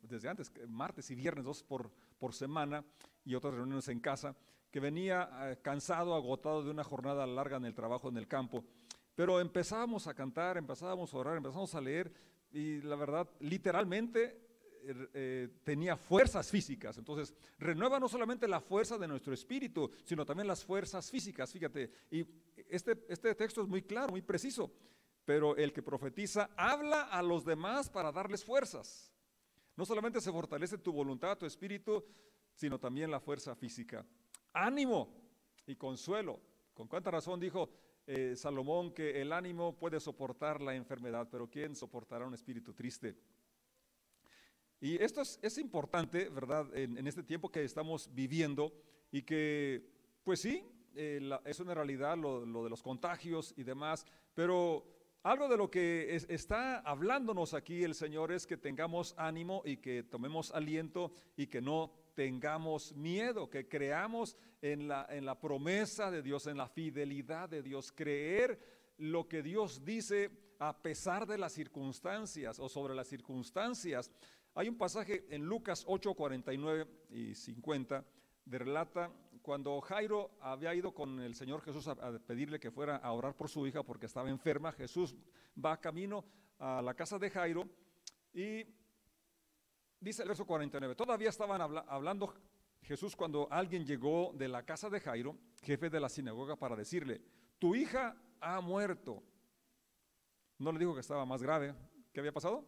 desde 0.01 0.27
antes, 0.27 0.51
martes 0.67 1.09
y 1.11 1.15
viernes, 1.15 1.45
dos 1.45 1.63
por, 1.63 1.89
por 2.19 2.33
semana 2.33 2.83
y 3.23 3.33
otras 3.33 3.53
reuniones 3.53 3.87
en 3.87 4.01
casa, 4.01 4.35
que 4.69 4.81
venía 4.81 5.57
cansado, 5.61 6.13
agotado 6.13 6.61
de 6.61 6.71
una 6.71 6.83
jornada 6.83 7.25
larga 7.25 7.55
en 7.55 7.63
el 7.63 7.73
trabajo 7.73 8.09
en 8.09 8.17
el 8.17 8.27
campo, 8.27 8.65
pero 9.15 9.39
empezábamos 9.39 10.07
a 10.07 10.13
cantar, 10.13 10.57
empezábamos 10.57 11.13
a 11.13 11.17
orar, 11.17 11.37
empezábamos 11.37 11.73
a 11.73 11.79
leer 11.79 12.11
y 12.51 12.81
la 12.81 12.97
verdad, 12.97 13.29
literalmente 13.39 14.41
Er, 14.41 14.50
eh, 14.83 15.49
tenía 15.63 15.95
fuerzas 15.95 16.49
físicas. 16.49 16.97
Entonces, 16.97 17.33
renueva 17.57 17.99
no 17.99 18.07
solamente 18.07 18.47
la 18.47 18.59
fuerza 18.59 18.97
de 18.97 19.07
nuestro 19.07 19.33
espíritu, 19.33 19.91
sino 20.03 20.25
también 20.25 20.47
las 20.47 20.63
fuerzas 20.63 21.09
físicas. 21.09 21.51
Fíjate, 21.51 21.91
y 22.09 22.25
este, 22.69 23.05
este 23.09 23.35
texto 23.35 23.61
es 23.61 23.67
muy 23.67 23.83
claro, 23.83 24.11
muy 24.11 24.21
preciso. 24.21 24.71
Pero 25.25 25.55
el 25.55 25.71
que 25.71 25.83
profetiza 25.83 26.49
habla 26.57 27.03
a 27.03 27.21
los 27.21 27.45
demás 27.45 27.89
para 27.89 28.11
darles 28.11 28.43
fuerzas. 28.43 29.11
No 29.75 29.85
solamente 29.85 30.19
se 30.19 30.31
fortalece 30.31 30.77
tu 30.77 30.91
voluntad, 30.91 31.37
tu 31.37 31.45
espíritu, 31.45 32.03
sino 32.53 32.79
también 32.79 33.11
la 33.11 33.19
fuerza 33.19 33.55
física. 33.55 34.05
Ánimo 34.53 35.13
y 35.65 35.75
consuelo. 35.75 36.39
¿Con 36.73 36.87
cuánta 36.87 37.11
razón 37.11 37.39
dijo 37.39 37.69
eh, 38.07 38.35
Salomón 38.35 38.93
que 38.93 39.21
el 39.21 39.31
ánimo 39.31 39.77
puede 39.77 39.99
soportar 39.99 40.61
la 40.61 40.75
enfermedad, 40.75 41.27
pero 41.31 41.49
¿quién 41.49 41.75
soportará 41.75 42.25
un 42.25 42.33
espíritu 42.33 42.73
triste? 42.73 43.15
Y 44.81 45.01
esto 45.01 45.21
es, 45.21 45.57
importante, 45.59 46.27
¿verdad?, 46.29 46.75
en, 46.75 47.05
este 47.05 47.21
tiempo 47.21 47.51
que 47.51 47.63
estamos 47.63 48.09
viviendo 48.15 48.73
y 49.11 49.21
que, 49.21 49.85
pues 50.23 50.41
sí, 50.41 50.65
eh, 50.95 51.21
es 51.45 51.59
una 51.59 51.75
realidad 51.75 52.17
lo, 52.17 52.63
de 52.63 52.69
los 52.69 52.81
contagios 52.81 53.53
y 53.55 53.63
demás, 53.63 54.07
pero 54.33 54.83
algo 55.21 55.47
de 55.47 55.55
lo 55.55 55.69
que 55.69 56.15
está 56.29 56.79
hablándonos 56.79 57.53
aquí 57.53 57.83
el 57.83 57.93
Señor 57.93 58.31
es 58.31 58.47
que 58.47 58.57
tengamos 58.57 59.13
ánimo 59.19 59.61
y 59.63 59.77
que 59.77 60.01
tomemos 60.01 60.51
aliento 60.51 61.11
y 61.37 61.45
que 61.45 61.61
no 61.61 61.91
tengamos 62.15 62.95
miedo, 62.95 63.51
que 63.51 63.67
creamos 63.67 64.35
en 64.63 64.87
la, 64.87 65.05
en 65.11 65.27
la 65.27 65.39
promesa 65.39 66.09
de 66.09 66.23
Dios, 66.23 66.47
en 66.47 66.57
la 66.57 66.67
fidelidad 66.67 67.49
de 67.49 67.61
Dios, 67.61 67.91
creer 67.91 68.59
lo 68.97 69.27
que 69.27 69.43
Dios 69.43 69.85
dice 69.85 70.31
a 70.61 70.79
pesar 70.79 71.25
de 71.25 71.39
las 71.39 71.53
circunstancias 71.53 72.59
o 72.59 72.69
sobre 72.69 72.93
las 72.93 73.07
circunstancias. 73.07 74.11
Hay 74.53 74.67
un 74.67 74.77
pasaje 74.77 75.25
en 75.29 75.45
Lucas 75.45 75.85
8, 75.87 76.13
49 76.13 76.87
y 77.09 77.33
50 77.35 78.05
de 78.43 78.57
relata 78.59 79.09
cuando 79.41 79.79
Jairo 79.79 80.31
había 80.41 80.75
ido 80.75 80.93
con 80.93 81.21
el 81.21 81.35
Señor 81.35 81.61
Jesús 81.61 81.87
a, 81.87 81.95
pedirle 82.19 82.59
que 82.59 82.69
fuera 82.69 82.97
a 82.97 83.13
orar 83.13 83.35
por 83.35 83.49
su 83.49 83.65
hija 83.65 83.83
porque 83.83 84.07
estaba 84.07 84.29
enferma. 84.29 84.73
Jesús 84.73 85.15
va 85.63 85.79
camino 85.79 86.25
a 86.59 86.81
la 86.81 86.93
casa 86.93 87.17
de 87.17 87.29
Jairo 87.29 87.69
y 88.33 88.65
dice 89.99 90.23
el 90.23 90.27
verso 90.27 90.45
49, 90.45 90.95
todavía 90.95 91.29
estaban 91.29 91.61
hablando 91.61 92.33
Jesús 92.81 93.15
cuando 93.15 93.47
alguien 93.51 93.85
llegó 93.85 94.33
de 94.35 94.49
la 94.49 94.63
casa 94.63 94.89
de 94.89 94.99
Jairo, 94.99 95.37
jefe 95.61 95.89
de 95.89 95.99
la 95.99 96.09
sinagoga, 96.09 96.57
para 96.57 96.75
decirle, 96.75 97.21
tu 97.57 97.73
hija 97.73 98.15
ha 98.41 98.59
muerto. 98.59 99.23
No 100.57 100.71
le 100.71 100.79
dijo 100.79 100.93
que 100.93 100.99
estaba 100.99 101.25
más 101.25 101.41
grave. 101.41 101.73
¿Qué 102.11 102.19
había 102.19 102.33
pasado? 102.33 102.65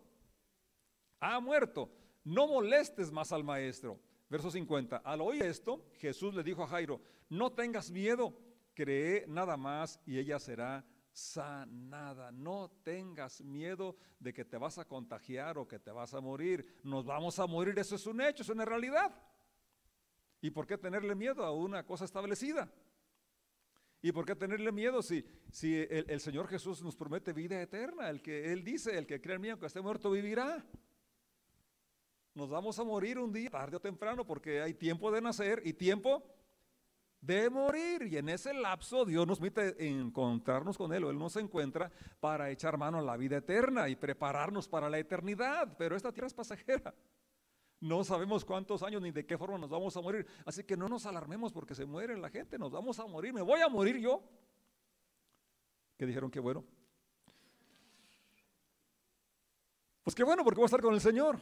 Ha 1.24 1.40
muerto. 1.40 1.90
No 2.26 2.48
molestes 2.48 3.10
más 3.10 3.32
al 3.32 3.46
maestro. 3.46 3.98
Verso 4.30 4.52
50. 4.52 4.98
Al 4.98 5.22
oír 5.22 5.44
esto, 5.44 5.86
Jesús 5.94 6.34
le 6.34 6.44
dijo 6.44 6.64
a 6.64 6.68
Jairo, 6.68 7.00
no 7.30 7.54
tengas 7.54 7.92
miedo, 7.92 8.38
cree 8.74 9.26
nada 9.28 9.56
más 9.56 10.02
y 10.06 10.18
ella 10.20 10.38
será 10.38 10.86
sanada. 11.14 12.30
No 12.34 12.70
tengas 12.84 13.40
miedo 13.40 13.96
de 14.20 14.34
que 14.34 14.44
te 14.44 14.58
vas 14.58 14.78
a 14.80 14.86
contagiar 14.86 15.58
o 15.58 15.66
que 15.66 15.80
te 15.80 15.92
vas 15.92 16.14
a 16.14 16.20
morir. 16.20 16.82
Nos 16.84 17.06
vamos 17.06 17.40
a 17.40 17.48
morir, 17.48 17.80
eso 17.80 17.96
es 17.96 18.06
un 18.06 18.20
hecho, 18.20 18.44
es 18.44 18.50
una 18.50 18.66
realidad. 18.66 19.16
¿Y 20.42 20.52
por 20.52 20.68
qué 20.68 20.78
tenerle 20.78 21.16
miedo 21.16 21.46
a 21.46 21.54
una 21.54 21.86
cosa 21.86 22.04
establecida? 22.04 22.70
¿Y 24.02 24.12
por 24.12 24.26
qué 24.26 24.36
tenerle 24.36 24.74
miedo 24.74 25.02
si, 25.02 25.26
si 25.50 25.88
el, 25.90 26.20
Señor 26.20 26.50
Jesús 26.50 26.84
nos 26.84 26.98
promete 26.98 27.32
vida 27.32 27.62
eterna? 27.62 28.10
El 28.10 28.22
que 28.22 28.52
Él 28.52 28.62
dice, 28.62 28.98
el 28.98 29.08
que 29.08 29.22
cree 29.22 29.38
en 29.38 29.42
mí, 29.42 29.50
aunque 29.50 29.68
esté 29.68 29.80
muerto, 29.80 30.12
vivirá. 30.12 30.66
Nos 32.36 32.50
vamos 32.50 32.80
a 32.80 32.84
morir 32.84 33.20
un 33.20 33.32
día, 33.32 33.50
tarde 33.50 33.78
o 33.78 33.80
temprano, 33.80 34.26
porque 34.26 34.62
hay 34.62 34.74
tiempo 34.74 35.12
de 35.12 35.22
nacer 35.22 35.62
y 35.66 35.74
tiempo 35.74 36.24
de 37.22 37.50
morir. 37.50 38.04
Y 38.04 38.18
en 38.18 38.30
ese 38.30 38.54
lapso 38.54 39.06
Dios 39.06 39.28
nos 39.28 39.40
permite 39.40 39.88
encontrarnos 39.88 40.78
con 40.78 40.92
Él, 40.94 41.04
o 41.04 41.12
Él 41.12 41.18
nos 41.18 41.36
encuentra 41.36 41.92
para 42.20 42.50
echar 42.50 42.78
mano 42.78 42.98
a 42.98 43.02
la 43.02 43.18
vida 43.18 43.38
eterna 43.38 43.88
y 43.88 43.96
prepararnos 43.96 44.68
para 44.68 44.90
la 44.90 44.98
eternidad. 44.98 45.76
Pero 45.78 45.96
esta 45.96 46.12
tierra 46.12 46.28
es 46.28 46.34
pasajera. 46.34 46.94
No 47.80 48.04
sabemos 48.04 48.46
cuántos 48.46 48.82
años 48.82 49.02
ni 49.02 49.12
de 49.12 49.26
qué 49.26 49.38
forma 49.38 49.58
nos 49.58 49.70
vamos 49.70 49.96
a 49.96 50.02
morir. 50.02 50.26
Así 50.46 50.64
que 50.64 50.76
no 50.76 50.88
nos 50.88 51.06
alarmemos 51.06 51.52
porque 51.52 51.76
se 51.76 51.86
muere 51.86 52.18
la 52.18 52.30
gente. 52.30 52.58
Nos 52.58 52.72
vamos 52.72 52.98
a 52.98 53.06
morir. 53.06 53.34
¿Me 53.34 53.42
voy 53.42 53.60
a 53.60 53.68
morir 53.68 53.98
yo? 53.98 54.24
Que 55.98 56.06
dijeron 56.06 56.32
que 56.32 56.40
bueno. 56.40 56.64
Pues 60.02 60.16
qué 60.16 60.24
bueno 60.24 60.44
porque 60.44 60.58
voy 60.58 60.64
a 60.64 60.68
estar 60.68 60.82
con 60.82 60.94
el 60.94 61.02
Señor. 61.02 61.40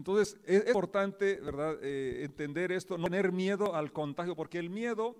Entonces 0.00 0.40
es 0.46 0.66
importante, 0.66 1.38
¿verdad?, 1.42 1.76
eh, 1.82 2.24
entender 2.24 2.72
esto, 2.72 2.96
no 2.96 3.04
tener 3.04 3.32
miedo 3.32 3.74
al 3.74 3.92
contagio, 3.92 4.34
porque 4.34 4.58
el 4.58 4.70
miedo 4.70 5.14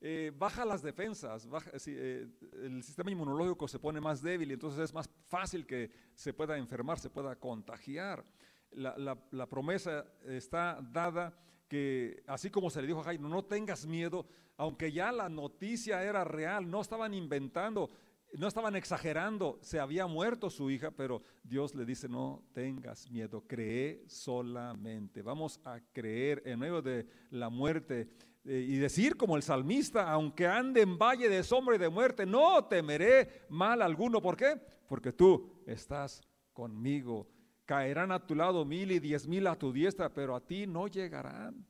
eh, 0.00 0.30
baja 0.38 0.64
las 0.64 0.82
defensas, 0.82 1.48
eh, 1.88 2.28
el 2.62 2.80
sistema 2.84 3.10
inmunológico 3.10 3.66
se 3.66 3.80
pone 3.80 4.00
más 4.00 4.22
débil 4.22 4.50
y 4.50 4.52
entonces 4.54 4.78
es 4.84 4.94
más 4.94 5.10
fácil 5.26 5.66
que 5.66 5.90
se 6.14 6.32
pueda 6.32 6.56
enfermar, 6.56 7.00
se 7.00 7.10
pueda 7.10 7.34
contagiar 7.34 8.24
la, 8.70 9.46
promesa 9.50 10.06
está 10.28 10.78
dada 10.80 11.36
que 11.66 12.22
así 12.28 12.50
como 12.50 12.70
se 12.70 12.80
le 12.80 12.86
dijo 12.86 13.00
a 13.00 13.04
Jairo, 13.04 13.28
no 13.28 13.44
tengas 13.44 13.84
miedo, 13.84 14.26
aunque 14.56 14.92
ya 14.92 15.10
la 15.10 15.28
noticia 15.28 16.04
era 16.04 16.22
real, 16.22 16.70
no 16.70 16.80
estaban 16.80 17.14
inventando, 17.14 17.90
no 18.36 18.46
estaban 18.46 18.76
exagerando, 18.76 19.58
se 19.62 19.80
había 19.80 20.06
muerto 20.06 20.50
su 20.50 20.70
hija, 20.70 20.90
pero 20.90 21.22
Dios 21.42 21.74
le 21.74 21.84
dice, 21.84 22.08
no 22.08 22.42
tengas 22.52 23.10
miedo, 23.10 23.42
cree 23.46 24.04
solamente. 24.06 25.22
Vamos 25.22 25.60
a 25.64 25.80
creer 25.92 26.42
en 26.44 26.58
medio 26.58 26.82
de 26.82 27.06
la 27.30 27.48
muerte 27.48 28.08
eh, 28.44 28.66
y 28.68 28.76
decir 28.76 29.16
como 29.16 29.36
el 29.36 29.42
salmista, 29.42 30.10
aunque 30.10 30.46
ande 30.46 30.82
en 30.82 30.98
valle 30.98 31.28
de 31.28 31.42
sombra 31.42 31.76
y 31.76 31.78
de 31.78 31.88
muerte, 31.88 32.26
no 32.26 32.64
temeré 32.64 33.46
mal 33.48 33.82
alguno. 33.82 34.22
¿Por 34.22 34.36
qué? 34.36 34.60
Porque 34.88 35.12
tú 35.12 35.62
estás 35.66 36.22
conmigo 36.52 37.28
Caerán 37.70 38.10
a 38.10 38.26
tu 38.26 38.34
lado 38.34 38.64
mil 38.64 38.90
y 38.90 38.98
diez 38.98 39.28
mil 39.28 39.46
a 39.46 39.56
tu 39.56 39.72
diestra, 39.72 40.12
pero 40.12 40.34
a 40.34 40.44
ti 40.44 40.66
no 40.66 40.88
llegarán. 40.88 41.64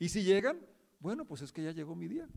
Y 0.00 0.08
si 0.08 0.24
llegan, 0.24 0.66
bueno, 0.98 1.24
pues 1.24 1.42
es 1.42 1.52
que 1.52 1.62
ya 1.62 1.70
llegó 1.70 1.94
mi 1.94 2.08
día. 2.08 2.28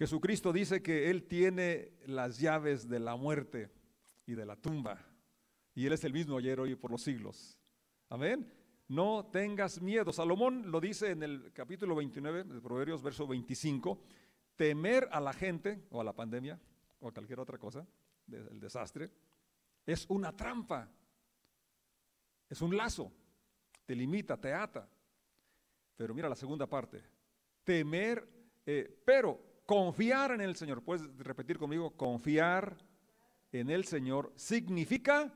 Jesucristo 0.00 0.50
dice 0.50 0.82
que 0.82 1.10
Él 1.10 1.24
tiene 1.24 1.92
las 2.06 2.38
llaves 2.38 2.88
de 2.88 2.98
la 2.98 3.16
muerte 3.16 3.70
y 4.24 4.32
de 4.32 4.46
la 4.46 4.56
tumba. 4.56 4.98
Y 5.74 5.84
Él 5.84 5.92
es 5.92 6.02
el 6.04 6.14
mismo 6.14 6.38
ayer, 6.38 6.58
hoy 6.58 6.72
y 6.72 6.74
por 6.74 6.90
los 6.90 7.02
siglos. 7.02 7.58
Amén. 8.08 8.50
No 8.88 9.28
tengas 9.30 9.82
miedo. 9.82 10.10
Salomón 10.10 10.70
lo 10.70 10.80
dice 10.80 11.10
en 11.10 11.22
el 11.22 11.52
capítulo 11.52 11.94
29 11.96 12.44
de 12.44 12.60
Proverbios, 12.62 13.02
verso 13.02 13.26
25. 13.26 14.00
Temer 14.56 15.06
a 15.12 15.20
la 15.20 15.34
gente 15.34 15.84
o 15.90 16.00
a 16.00 16.04
la 16.04 16.14
pandemia 16.14 16.58
o 17.00 17.08
a 17.08 17.12
cualquier 17.12 17.38
otra 17.38 17.58
cosa, 17.58 17.86
el 18.32 18.58
desastre, 18.58 19.10
es 19.84 20.06
una 20.08 20.34
trampa, 20.34 20.90
es 22.48 22.62
un 22.62 22.74
lazo, 22.74 23.12
te 23.84 23.94
limita, 23.94 24.38
te 24.38 24.54
ata. 24.54 24.88
Pero 25.94 26.14
mira 26.14 26.30
la 26.30 26.36
segunda 26.36 26.66
parte, 26.66 27.02
temer, 27.64 28.26
eh, 28.64 29.02
pero 29.04 29.49
confiar 29.70 30.32
en 30.32 30.40
el 30.40 30.56
Señor. 30.56 30.82
¿Puedes 30.82 31.06
repetir 31.18 31.56
conmigo? 31.56 31.96
Confiar 31.96 32.76
en 33.52 33.70
el 33.70 33.84
Señor 33.84 34.32
significa 34.34 35.32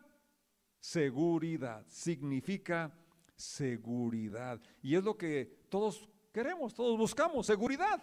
seguridad, 0.81 1.87
significa 1.87 2.93
seguridad. 3.37 4.61
Y 4.83 4.97
es 4.97 5.05
lo 5.05 5.17
que 5.17 5.67
todos 5.69 6.09
queremos, 6.33 6.75
todos 6.75 6.99
buscamos, 6.99 7.47
seguridad. 7.47 8.03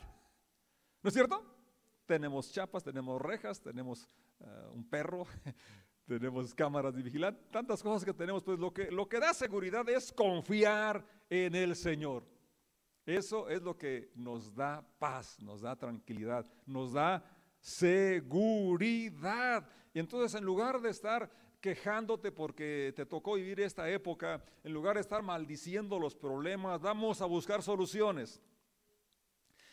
¿No 1.03 1.09
es 1.09 1.13
cierto? 1.13 1.43
Tenemos 2.05 2.49
chapas, 2.49 2.81
tenemos 2.81 3.21
rejas, 3.21 3.59
tenemos 3.59 4.07
eh, 4.39 4.45
un 4.73 4.87
perro, 4.87 5.27
tenemos 6.07 6.55
cámaras 6.55 6.95
de 6.95 7.01
vigilancia, 7.01 7.43
tantas 7.51 7.83
cosas 7.83 8.05
que 8.05 8.13
tenemos, 8.13 8.41
pues 8.41 8.57
lo 8.57 8.73
que, 8.73 8.89
lo 8.89 9.09
que 9.09 9.19
da 9.19 9.33
seguridad 9.33 9.89
es 9.89 10.13
confiar 10.13 11.05
en 11.29 11.55
el 11.55 11.75
Señor. 11.75 12.23
Eso 13.05 13.49
es 13.49 13.61
lo 13.61 13.77
que 13.77 14.11
nos 14.15 14.53
da 14.53 14.85
paz, 14.99 15.39
nos 15.41 15.61
da 15.61 15.75
tranquilidad, 15.75 16.45
nos 16.65 16.93
da 16.93 17.23
seguridad. 17.59 19.67
Y 19.93 19.99
entonces 19.99 20.39
en 20.39 20.45
lugar 20.45 20.81
de 20.81 20.89
estar 20.89 21.29
quejándote 21.59 22.31
porque 22.31 22.93
te 22.95 23.05
tocó 23.05 23.35
vivir 23.35 23.59
esta 23.61 23.89
época, 23.89 24.43
en 24.63 24.73
lugar 24.73 24.95
de 24.95 25.01
estar 25.01 25.21
maldiciendo 25.21 25.99
los 25.99 26.15
problemas, 26.15 26.81
vamos 26.81 27.21
a 27.21 27.25
buscar 27.25 27.61
soluciones. 27.61 28.41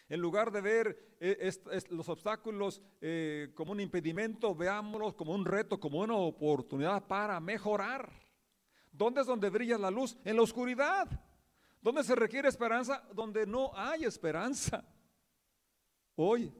En 0.08 0.20
lugar 0.20 0.50
de 0.50 0.60
ver 0.62 1.16
eh, 1.20 1.50
los 1.90 2.08
obstáculos 2.08 2.82
eh, 3.00 3.52
como 3.54 3.72
un 3.72 3.80
impedimento, 3.80 4.54
veámoslos 4.54 5.14
como 5.14 5.34
un 5.34 5.44
reto, 5.44 5.78
como 5.78 6.00
una 6.00 6.14
oportunidad 6.14 7.06
para 7.06 7.38
mejorar. 7.40 8.10
¿Dónde 8.90 9.20
es 9.20 9.26
donde 9.26 9.50
brilla 9.50 9.76
la 9.76 9.90
luz? 9.90 10.16
En 10.24 10.36
la 10.36 10.42
oscuridad. 10.42 11.27
¿Dónde 11.80 12.02
se 12.02 12.14
requiere 12.14 12.48
esperanza? 12.48 13.02
Donde 13.14 13.46
no 13.46 13.70
hay 13.74 14.04
esperanza. 14.04 14.84
Hoy 16.16 16.52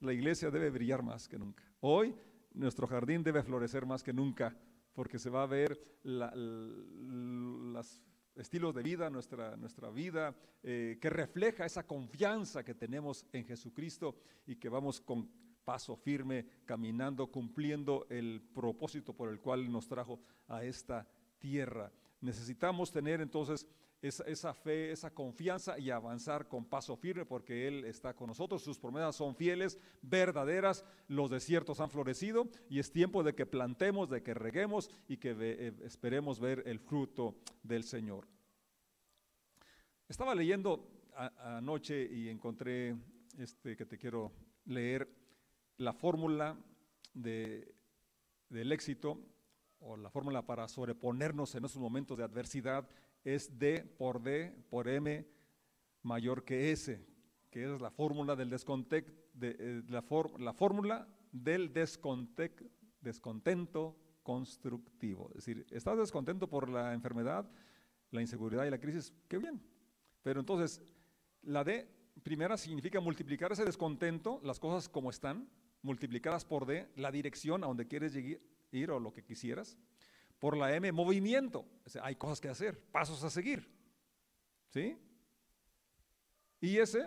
la 0.00 0.12
iglesia 0.12 0.50
debe 0.50 0.70
brillar 0.70 1.02
más 1.02 1.28
que 1.28 1.38
nunca. 1.38 1.62
Hoy 1.80 2.14
nuestro 2.52 2.86
jardín 2.86 3.22
debe 3.22 3.42
florecer 3.42 3.86
más 3.86 4.02
que 4.02 4.12
nunca, 4.12 4.56
porque 4.92 5.18
se 5.18 5.30
va 5.30 5.42
a 5.42 5.46
ver 5.46 5.78
las 6.02 8.00
estilos 8.34 8.74
de 8.74 8.82
vida, 8.82 9.10
nuestra, 9.10 9.56
nuestra 9.56 9.90
vida, 9.90 10.34
eh, 10.62 10.98
que 11.00 11.10
refleja 11.10 11.64
esa 11.64 11.86
confianza 11.86 12.64
que 12.64 12.74
tenemos 12.74 13.26
en 13.32 13.44
Jesucristo 13.44 14.16
y 14.46 14.56
que 14.56 14.68
vamos 14.68 15.00
con 15.00 15.30
paso 15.64 15.96
firme, 15.96 16.46
caminando, 16.64 17.28
cumpliendo 17.28 18.06
el 18.10 18.42
propósito 18.42 19.14
por 19.14 19.30
el 19.30 19.40
cual 19.40 19.70
nos 19.70 19.88
trajo 19.88 20.20
a 20.48 20.64
esta 20.64 21.08
tierra. 21.38 21.90
Necesitamos 22.20 22.90
tener 22.92 23.20
entonces 23.20 23.66
esa, 24.08 24.52
fe, 24.52 24.92
esa 24.92 25.12
confianza 25.12 25.78
y 25.78 25.90
avanzar 25.90 26.46
con 26.46 26.64
paso 26.64 26.96
firme 26.96 27.24
porque 27.24 27.66
Él 27.66 27.84
está 27.84 28.14
con 28.14 28.28
nosotros. 28.28 28.62
Sus 28.62 28.78
promesas 28.78 29.16
son 29.16 29.34
fieles, 29.34 29.78
verdaderas. 30.02 30.84
Los 31.08 31.30
desiertos 31.30 31.80
han 31.80 31.90
florecido 31.90 32.48
y 32.68 32.80
es 32.80 32.92
tiempo 32.92 33.22
de 33.22 33.34
que 33.34 33.46
plantemos, 33.46 34.10
de 34.10 34.22
que 34.22 34.34
reguemos 34.34 34.90
y 35.08 35.16
que 35.16 35.34
eh, 35.38 35.72
esperemos 35.84 36.38
ver 36.38 36.62
el 36.66 36.80
fruto 36.80 37.36
del 37.62 37.84
Señor. 37.84 38.28
Estaba 40.06 40.34
leyendo 40.34 40.86
anoche 41.38 42.04
y 42.04 42.28
encontré 42.28 42.96
este 43.38 43.76
que 43.76 43.86
te 43.86 43.96
quiero 43.96 44.32
leer 44.66 45.08
la 45.78 45.94
fórmula 45.94 46.56
de, 47.14 47.74
del 48.50 48.70
éxito 48.72 49.18
o 49.80 49.96
la 49.96 50.10
fórmula 50.10 50.42
para 50.42 50.68
sobreponernos 50.68 51.54
en 51.54 51.64
esos 51.64 51.80
momentos 51.80 52.16
de 52.18 52.24
adversidad 52.24 52.88
es 53.24 53.58
D 53.58 53.82
por 53.98 54.22
D 54.22 54.54
por 54.70 54.88
M 54.88 55.26
mayor 56.02 56.44
que 56.44 56.70
S, 56.70 57.04
que 57.50 57.64
es 57.64 57.80
la 57.80 57.90
fórmula 57.90 58.36
del 58.36 58.50
de, 58.50 59.56
eh, 59.58 59.82
descontento 63.00 63.96
constructivo. 64.22 65.28
Es 65.30 65.36
decir, 65.36 65.66
estás 65.70 65.98
descontento 65.98 66.48
por 66.48 66.68
la 66.68 66.92
enfermedad, 66.94 67.50
la 68.10 68.20
inseguridad 68.20 68.64
y 68.64 68.70
la 68.70 68.78
crisis, 68.78 69.12
qué 69.28 69.38
bien. 69.38 69.60
Pero 70.22 70.40
entonces, 70.40 70.82
la 71.42 71.64
D 71.64 71.88
primera 72.22 72.56
significa 72.56 73.00
multiplicar 73.00 73.52
ese 73.52 73.64
descontento, 73.64 74.40
las 74.42 74.60
cosas 74.60 74.88
como 74.88 75.10
están, 75.10 75.48
multiplicadas 75.82 76.44
por 76.44 76.64
D, 76.66 76.88
la 76.96 77.10
dirección 77.10 77.62
a 77.64 77.66
donde 77.66 77.86
quieres 77.86 78.16
ir 78.16 78.90
o 78.90 79.00
lo 79.00 79.12
que 79.12 79.24
quisieras. 79.24 79.76
Por 80.38 80.56
la 80.56 80.74
M, 80.74 80.90
movimiento. 80.92 81.66
hay 82.02 82.16
cosas 82.16 82.40
que 82.40 82.48
hacer, 82.48 82.80
pasos 82.90 83.22
a 83.24 83.30
seguir. 83.30 83.68
¿Sí? 84.68 84.98
Y 86.60 86.78
ese 86.78 87.06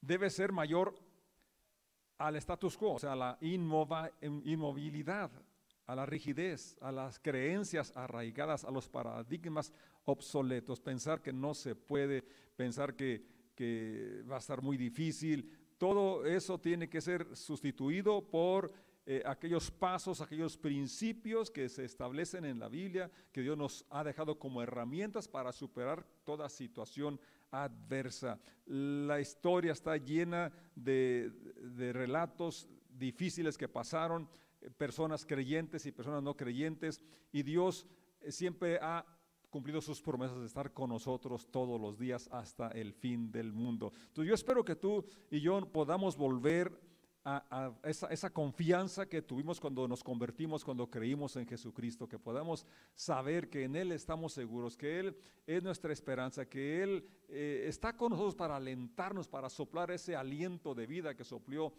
debe 0.00 0.30
ser 0.30 0.52
mayor 0.52 0.94
al 2.18 2.36
status 2.36 2.76
quo, 2.76 2.94
o 2.94 2.98
sea, 2.98 3.12
a 3.12 3.16
la 3.16 3.38
inmovilidad, 3.40 5.30
a 5.86 5.94
la 5.94 6.06
rigidez, 6.06 6.76
a 6.80 6.92
las 6.92 7.18
creencias 7.18 7.92
arraigadas, 7.96 8.64
a 8.64 8.70
los 8.70 8.88
paradigmas 8.88 9.72
obsoletos, 10.04 10.80
pensar 10.80 11.20
que 11.20 11.32
no 11.32 11.54
se 11.54 11.74
puede, 11.74 12.22
pensar 12.56 12.94
que, 12.94 13.24
que 13.54 14.22
va 14.30 14.36
a 14.36 14.38
estar 14.38 14.62
muy 14.62 14.76
difícil, 14.76 15.50
todo 15.78 16.24
eso 16.24 16.60
tiene 16.60 16.88
que 16.88 17.00
ser 17.00 17.34
sustituido 17.36 18.22
por 18.30 18.72
eh, 19.04 19.22
aquellos 19.26 19.70
pasos, 19.70 20.20
aquellos 20.20 20.56
principios 20.56 21.50
que 21.50 21.68
se 21.68 21.84
establecen 21.84 22.44
en 22.44 22.60
la 22.60 22.68
Biblia, 22.68 23.10
que 23.32 23.40
Dios 23.40 23.58
nos 23.58 23.84
ha 23.90 24.04
dejado 24.04 24.38
como 24.38 24.62
herramientas 24.62 25.26
para 25.26 25.52
superar 25.52 26.06
toda 26.24 26.48
situación 26.48 27.18
adversa. 27.50 28.38
La 28.66 29.20
historia 29.20 29.72
está 29.72 29.96
llena 29.96 30.52
de, 30.76 31.30
de 31.56 31.92
relatos 31.92 32.68
difíciles 32.88 33.58
que 33.58 33.68
pasaron, 33.68 34.28
eh, 34.60 34.70
personas 34.70 35.26
creyentes 35.26 35.84
y 35.86 35.92
personas 35.92 36.22
no 36.22 36.36
creyentes, 36.36 37.02
y 37.32 37.42
Dios 37.42 37.86
eh, 38.20 38.30
siempre 38.30 38.78
ha 38.80 39.04
cumplido 39.50 39.80
sus 39.80 40.00
promesas 40.00 40.38
de 40.38 40.46
estar 40.46 40.72
con 40.72 40.88
nosotros 40.90 41.46
todos 41.50 41.78
los 41.78 41.98
días 41.98 42.28
hasta 42.32 42.68
el 42.68 42.94
fin 42.94 43.30
del 43.30 43.52
mundo. 43.52 43.92
Entonces 43.94 44.28
yo 44.28 44.34
espero 44.34 44.64
que 44.64 44.76
tú 44.76 45.04
y 45.30 45.40
yo 45.40 45.60
podamos 45.70 46.16
volver 46.16 46.91
a, 47.24 47.72
esa, 47.84 48.30
confianza 48.30 49.08
que 49.08 49.22
tuvimos 49.22 49.60
cuando 49.60 49.86
nos 49.86 50.02
convertimos, 50.02 50.64
cuando 50.64 50.90
creímos 50.90 51.36
en 51.36 51.46
Jesucristo, 51.46 52.08
que 52.08 52.18
podamos 52.18 52.66
saber 52.94 53.48
que 53.48 53.64
en 53.64 53.76
Él 53.76 53.92
estamos 53.92 54.32
seguros, 54.32 54.76
que 54.76 54.98
Él 54.98 55.16
es 55.46 55.62
nuestra 55.62 55.92
esperanza, 55.92 56.46
que 56.46 56.82
Él 56.82 57.06
eh, 57.28 57.64
está 57.68 57.96
con 57.96 58.10
nosotros 58.10 58.34
para 58.34 58.56
alentarnos, 58.56 59.28
para 59.28 59.48
soplar 59.48 59.92
ese 59.92 60.16
aliento 60.16 60.74
de 60.74 60.86
vida 60.86 61.14
que 61.14 61.24
sopló, 61.24 61.72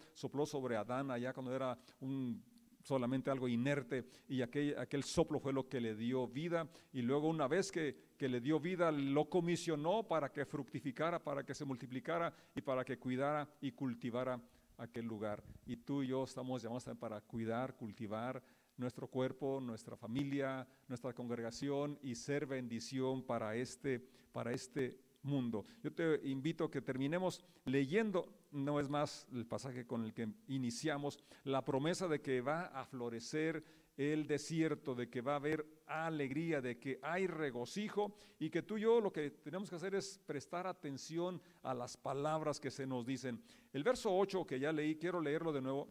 sobre 0.45 0.77
Adán 0.77 1.11
allá 1.11 1.33
cuando 1.33 1.53
era 1.53 1.77
un 1.99 2.41
solamente 2.81 3.31
algo 3.31 3.47
inerte 3.47 4.05
y 4.27 4.41
aquel, 4.41 4.77
aquel, 4.77 5.05
soplo 5.05 5.39
fue 5.39 5.53
lo 5.53 5.69
que 5.69 5.79
le 5.79 5.95
dio 5.95 6.27
vida 6.27 6.67
y 6.91 7.01
luego 7.01 7.29
una 7.29 7.47
vez 7.47 7.71
que, 7.71 7.95
que, 8.17 8.27
le 8.27 8.41
dio 8.41 8.59
vida 8.59 8.91
lo 8.91 9.29
comisionó 9.29 10.03
para 10.03 10.33
que 10.33 10.45
fructificara, 10.45 11.23
para 11.23 11.45
que 11.45 11.53
se 11.53 11.63
multiplicara 11.63 12.33
y 12.53 12.59
para 12.59 12.83
que 12.83 12.99
cuidara 12.99 13.47
y 13.61 13.71
cultivara 13.71 14.37
aquel 14.77 15.05
lugar. 15.05 15.43
Y 15.65 15.77
tú 15.77 16.03
y 16.03 16.07
yo 16.07 16.23
estamos 16.23 16.61
llamados 16.61 16.83
también 16.83 16.99
para 16.99 17.21
cuidar, 17.21 17.75
cultivar 17.75 18.41
nuestro 18.77 19.07
cuerpo, 19.07 19.59
nuestra 19.61 19.95
familia, 19.95 20.67
nuestra 20.87 21.13
congregación 21.13 21.99
y 22.01 22.15
ser 22.15 22.45
bendición 22.45 23.23
para 23.23 23.55
este, 23.55 23.99
para 24.31 24.51
este 24.51 24.97
mundo. 25.21 25.65
Yo 25.81 25.91
te 25.93 26.19
invito 26.27 26.65
a 26.65 26.71
que 26.71 26.81
terminemos 26.81 27.43
leyendo, 27.65 28.27
no 28.51 28.79
es 28.79 28.89
más 28.89 29.27
el 29.31 29.45
pasaje 29.45 29.85
con 29.85 30.03
el 30.03 30.13
que 30.13 30.29
iniciamos, 30.47 31.17
la 31.43 31.63
promesa 31.63 32.07
de 32.07 32.21
que 32.21 32.41
va 32.41 32.65
a 32.65 32.85
florecer 32.85 33.63
el 33.95 34.25
desierto, 34.25 34.95
de 34.95 35.09
que 35.09 35.21
va 35.21 35.33
a 35.33 35.37
haber 35.37 35.83
alegría, 35.85 36.61
de 36.61 36.79
que 36.79 36.99
hay 37.01 37.27
regocijo 37.27 38.15
y 38.39 38.49
que 38.49 38.63
tú 38.63 38.77
y 38.77 38.81
yo 38.81 38.99
lo 38.99 39.11
que 39.11 39.31
tenemos 39.31 39.69
que 39.69 39.75
hacer 39.75 39.95
es 39.95 40.19
prestar 40.25 40.65
atención 40.65 41.41
a 41.61 41.73
las 41.73 41.95
palabras 41.97 42.59
que 42.59 42.71
se 42.71 42.87
nos 42.87 43.05
dicen. 43.05 43.41
El 43.71 43.83
verso 43.83 44.15
8 44.15 44.45
que 44.45 44.59
ya 44.59 44.71
leí, 44.71 44.95
quiero 44.95 45.21
leerlo 45.21 45.53
de 45.53 45.61
nuevo 45.61 45.89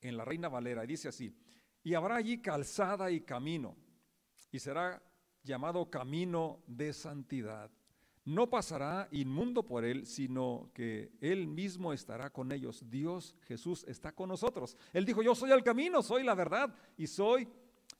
en 0.00 0.16
la 0.16 0.24
Reina 0.24 0.48
Valera, 0.48 0.84
y 0.84 0.88
dice 0.88 1.08
así, 1.08 1.34
y 1.82 1.94
habrá 1.94 2.16
allí 2.16 2.40
calzada 2.40 3.10
y 3.10 3.20
camino, 3.20 3.76
y 4.50 4.58
será 4.58 5.02
llamado 5.42 5.90
camino 5.90 6.62
de 6.66 6.92
santidad 6.92 7.70
no 8.28 8.50
pasará 8.50 9.08
inmundo 9.10 9.64
por 9.64 9.86
él, 9.86 10.04
sino 10.04 10.70
que 10.74 11.12
él 11.22 11.46
mismo 11.46 11.94
estará 11.94 12.28
con 12.28 12.52
ellos. 12.52 12.84
Dios 12.90 13.34
Jesús 13.46 13.84
está 13.88 14.12
con 14.12 14.28
nosotros. 14.28 14.76
Él 14.92 15.06
dijo, 15.06 15.22
yo 15.22 15.34
soy 15.34 15.50
el 15.50 15.62
camino, 15.62 16.02
soy 16.02 16.24
la 16.24 16.34
verdad 16.34 16.74
y 16.98 17.06
soy 17.06 17.48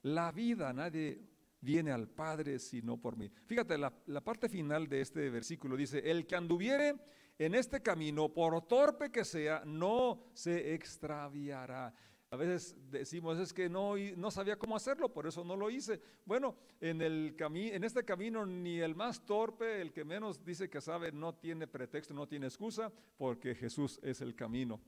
la 0.03 0.31
vida. 0.31 0.71
Nadie 0.75 1.23
viene 1.63 1.93
al 1.93 2.09
Padre 2.09 2.59
sino 2.59 3.01
por 3.01 3.17
mí. 3.17 3.31
Fíjate, 3.47 3.79
la, 3.79 3.91
la 4.05 4.21
parte 4.21 4.51
final 4.51 4.87
de 4.87 5.01
este 5.01 5.31
versículo 5.31 5.79
dice, 5.79 6.11
el 6.11 6.27
que 6.27 6.37
anduviere 6.37 6.95
en 7.39 7.55
este 7.55 7.81
camino, 7.81 8.29
por 8.29 8.61
torpe 8.67 9.11
que 9.11 9.25
sea, 9.25 9.63
no 9.65 10.25
se 10.35 10.75
extraviará. 10.75 11.95
A 12.31 12.37
veces 12.37 12.77
decimos, 12.91 13.39
es 13.39 13.55
que 13.55 13.71
no, 13.71 13.95
no 14.17 14.31
sabía 14.31 14.59
cómo 14.59 14.77
hacerlo, 14.77 15.11
por 15.11 15.27
eso 15.27 15.43
no 15.45 15.57
lo 15.57 15.71
hice. 15.71 15.99
Bueno, 16.27 16.57
en, 16.79 17.01
el 17.01 17.35
en 17.39 17.85
este 17.85 18.05
camino 18.05 18.45
ni 18.45 18.81
el 18.81 18.95
más 18.95 19.25
torpe, 19.25 19.81
el 19.81 19.93
que 19.93 20.05
menos 20.05 20.45
dice 20.45 20.69
que 20.69 20.83
sabe, 20.83 21.11
no 21.11 21.35
tiene 21.35 21.67
pretexto, 21.67 22.13
no 22.13 22.29
tiene 22.29 22.47
excusa, 22.47 22.93
porque 23.17 23.55
Jesús 23.55 23.99
es 24.03 24.21
el 24.21 24.35
camino, 24.35 24.79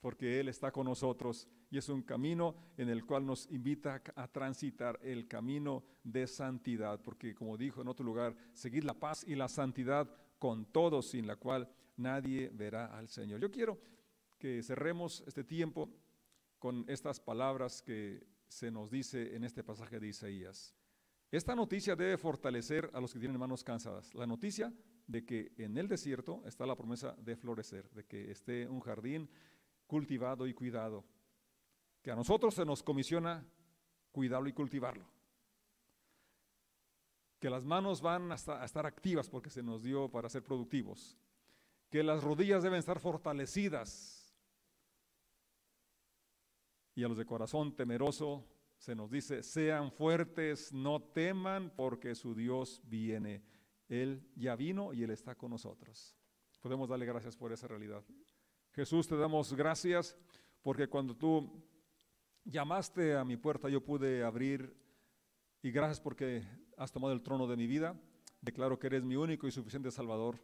porque 0.00 0.40
Él 0.40 0.48
está 0.48 0.72
con 0.72 0.86
nosotros 0.86 1.48
y 1.70 1.78
es 1.78 1.88
un 1.88 2.02
camino 2.02 2.56
en 2.76 2.88
el 2.88 3.06
cual 3.06 3.24
nos 3.24 3.48
invita 3.52 4.02
a 4.16 4.26
transitar 4.26 4.98
el 5.02 5.28
camino 5.28 5.84
de 6.02 6.26
santidad, 6.26 7.00
porque 7.00 7.32
como 7.36 7.56
dijo 7.56 7.80
en 7.80 7.86
otro 7.86 8.04
lugar, 8.04 8.34
seguir 8.54 8.84
la 8.84 8.94
paz 8.94 9.24
y 9.24 9.36
la 9.36 9.46
santidad 9.46 10.10
con 10.40 10.64
todos, 10.66 11.10
sin 11.10 11.28
la 11.28 11.36
cual 11.36 11.68
nadie 11.96 12.50
verá 12.52 12.86
al 12.86 13.08
Señor. 13.08 13.38
Yo 13.40 13.52
quiero 13.52 13.78
que 14.36 14.64
cerremos 14.64 15.22
este 15.28 15.44
tiempo 15.44 15.88
con 16.66 16.84
estas 16.88 17.20
palabras 17.20 17.80
que 17.80 18.26
se 18.48 18.72
nos 18.72 18.90
dice 18.90 19.36
en 19.36 19.44
este 19.44 19.62
pasaje 19.62 20.00
de 20.00 20.08
Isaías. 20.08 20.74
Esta 21.30 21.54
noticia 21.54 21.94
debe 21.94 22.18
fortalecer 22.18 22.90
a 22.92 23.00
los 23.00 23.12
que 23.12 23.20
tienen 23.20 23.38
manos 23.38 23.62
cansadas. 23.62 24.12
La 24.16 24.26
noticia 24.26 24.72
de 25.06 25.24
que 25.24 25.52
en 25.58 25.78
el 25.78 25.86
desierto 25.86 26.42
está 26.44 26.66
la 26.66 26.74
promesa 26.74 27.14
de 27.20 27.36
florecer, 27.36 27.88
de 27.90 28.04
que 28.04 28.32
esté 28.32 28.66
un 28.66 28.80
jardín 28.80 29.30
cultivado 29.86 30.44
y 30.48 30.54
cuidado. 30.54 31.04
Que 32.02 32.10
a 32.10 32.16
nosotros 32.16 32.52
se 32.52 32.64
nos 32.64 32.82
comisiona 32.82 33.46
cuidarlo 34.10 34.48
y 34.48 34.52
cultivarlo. 34.52 35.06
Que 37.38 37.48
las 37.48 37.64
manos 37.64 38.02
van 38.02 38.32
a 38.32 38.34
estar 38.34 38.86
activas 38.86 39.30
porque 39.30 39.50
se 39.50 39.62
nos 39.62 39.84
dio 39.84 40.10
para 40.10 40.28
ser 40.28 40.42
productivos. 40.42 41.16
Que 41.90 42.02
las 42.02 42.24
rodillas 42.24 42.64
deben 42.64 42.80
estar 42.80 42.98
fortalecidas 42.98 44.15
y 46.96 47.04
a 47.04 47.08
los 47.08 47.18
de 47.18 47.26
corazón 47.26 47.76
temeroso 47.76 48.44
se 48.78 48.94
nos 48.94 49.10
dice, 49.10 49.42
sean 49.42 49.92
fuertes, 49.92 50.72
no 50.72 51.00
teman, 51.00 51.70
porque 51.76 52.14
su 52.14 52.34
Dios 52.34 52.80
viene. 52.84 53.42
Él 53.88 54.26
ya 54.34 54.56
vino 54.56 54.92
y 54.92 55.02
Él 55.02 55.10
está 55.10 55.34
con 55.34 55.50
nosotros. 55.50 56.16
Podemos 56.60 56.88
darle 56.88 57.06
gracias 57.06 57.36
por 57.36 57.52
esa 57.52 57.68
realidad. 57.68 58.02
Jesús, 58.72 59.06
te 59.06 59.16
damos 59.16 59.52
gracias 59.54 60.16
porque 60.62 60.88
cuando 60.88 61.14
tú 61.14 61.62
llamaste 62.44 63.14
a 63.14 63.24
mi 63.24 63.36
puerta 63.36 63.68
yo 63.68 63.84
pude 63.84 64.24
abrir 64.24 64.74
y 65.62 65.70
gracias 65.70 66.00
porque 66.00 66.42
has 66.78 66.92
tomado 66.92 67.12
el 67.12 67.22
trono 67.22 67.46
de 67.46 67.56
mi 67.56 67.66
vida. 67.66 67.94
Declaro 68.40 68.78
que 68.78 68.86
eres 68.86 69.04
mi 69.04 69.16
único 69.16 69.46
y 69.46 69.52
suficiente 69.52 69.90
Salvador. 69.90 70.38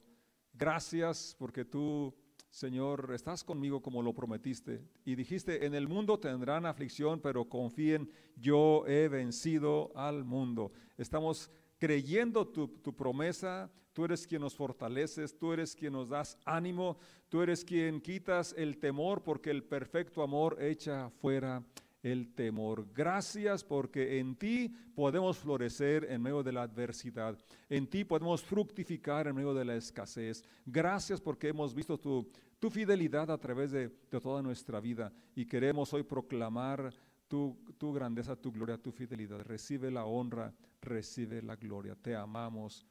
Gracias 0.53 1.35
porque 1.39 1.65
tú 1.65 2.15
Señor, 2.53 3.13
estás 3.15 3.43
conmigo 3.43 3.81
como 3.81 4.03
lo 4.03 4.13
prometiste. 4.13 4.83
Y 5.07 5.15
dijiste, 5.15 5.65
en 5.65 5.75
el 5.75 5.89
mundo 5.89 6.21
tendrán 6.21 6.67
aflicción, 6.67 7.19
pero 7.19 7.47
confíen, 7.49 8.11
yo 8.37 8.87
he 8.87 9.09
vencido 9.09 9.91
al 9.97 10.23
mundo. 10.23 10.71
Estamos 10.99 11.51
creyendo 11.79 12.47
tu, 12.47 12.69
promesa, 12.95 13.73
tú 13.95 14.05
eres 14.05 14.27
quien 14.27 14.43
nos 14.43 14.55
fortaleces, 14.55 15.39
tú 15.39 15.55
eres 15.55 15.75
quien 15.75 15.95
nos 15.95 16.11
das 16.11 16.37
ánimo, 16.45 16.99
tú 17.31 17.41
eres 17.41 17.65
quien 17.65 18.03
quitas 18.03 18.55
el 18.59 18.77
temor, 18.77 19.23
porque 19.23 19.51
el 19.51 19.65
perfecto 19.65 20.23
amor 20.23 20.63
echa 20.63 21.09
fuera 21.09 21.65
el 22.03 22.35
temor. 22.35 22.87
Gracias 22.93 23.63
porque 23.63 24.19
en 24.19 24.37
ti 24.37 24.75
podemos 24.95 25.39
florecer 25.39 26.05
en 26.11 26.21
medio 26.21 26.43
de 26.43 26.53
la 26.53 26.63
adversidad. 26.63 27.39
En 27.69 27.87
ti 27.87 28.05
podemos 28.05 28.43
fructificar 28.43 29.29
en 29.29 29.37
medio 29.37 29.55
de 29.55 29.65
la 29.65 29.77
escasez. 29.77 30.43
Gracias 30.67 31.21
porque 31.21 31.49
hemos 31.49 31.75
visto 31.75 31.99
tu, 31.99 32.31
fidelidad 32.71 33.31
a 33.31 33.39
través 33.39 33.71
de, 33.71 33.89
toda 33.89 34.43
nuestra 34.43 34.81
vida 34.81 35.13
y 35.35 35.47
queremos 35.47 35.93
hoy 35.93 36.03
proclamar 36.03 36.93
tu, 37.29 37.57
tu 37.79 37.93
grandeza, 37.93 38.37
tu 38.37 38.53
gloria, 38.53 38.79
tu 38.79 38.93
fidelidad. 38.93 39.41
Recibe 39.41 39.91
la 39.91 40.05
honra, 40.05 40.53
recibe 40.81 41.41
la 41.41 41.57
gloria. 41.57 41.95
Te 41.95 42.15
amamos, 42.17 42.87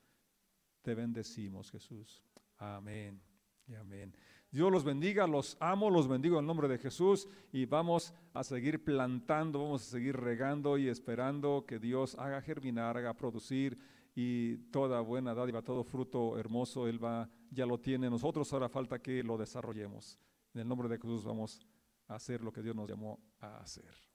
te 0.81 0.95
bendecimos, 0.95 1.69
Jesús. 1.69 2.23
Amén 2.57 3.21
y 3.67 3.75
amén. 3.75 4.13
Dios 4.51 4.69
los 4.69 4.83
bendiga, 4.83 5.25
los 5.27 5.55
amo, 5.61 5.89
los 5.89 6.09
bendigo 6.09 6.35
en 6.35 6.41
el 6.41 6.47
nombre 6.47 6.67
de 6.67 6.77
Jesús 6.77 7.25
y 7.53 7.65
vamos 7.65 8.13
a 8.33 8.43
seguir 8.43 8.83
plantando, 8.83 9.63
vamos 9.63 9.81
a 9.81 9.91
seguir 9.91 10.17
regando 10.17 10.77
y 10.77 10.89
esperando 10.89 11.63
que 11.65 11.79
Dios 11.79 12.15
haga 12.19 12.41
germinar, 12.41 12.97
haga 12.97 13.13
producir 13.13 13.79
y 14.13 14.57
toda 14.69 14.99
buena 14.99 15.33
dádiva, 15.33 15.61
todo 15.61 15.85
fruto 15.85 16.37
hermoso, 16.37 16.85
Él 16.85 17.01
va, 17.01 17.29
ya 17.49 17.65
lo 17.65 17.79
tiene. 17.79 18.09
Nosotros 18.09 18.51
ahora 18.51 18.67
falta 18.67 18.99
que 18.99 19.23
lo 19.23 19.37
desarrollemos. 19.37 20.19
En 20.53 20.61
el 20.61 20.67
nombre 20.67 20.89
de 20.89 20.97
Jesús 20.97 21.23
vamos 21.23 21.61
a 22.09 22.15
hacer 22.15 22.41
lo 22.41 22.51
que 22.51 22.61
Dios 22.61 22.75
nos 22.75 22.89
llamó 22.89 23.21
a 23.39 23.59
hacer. 23.59 24.10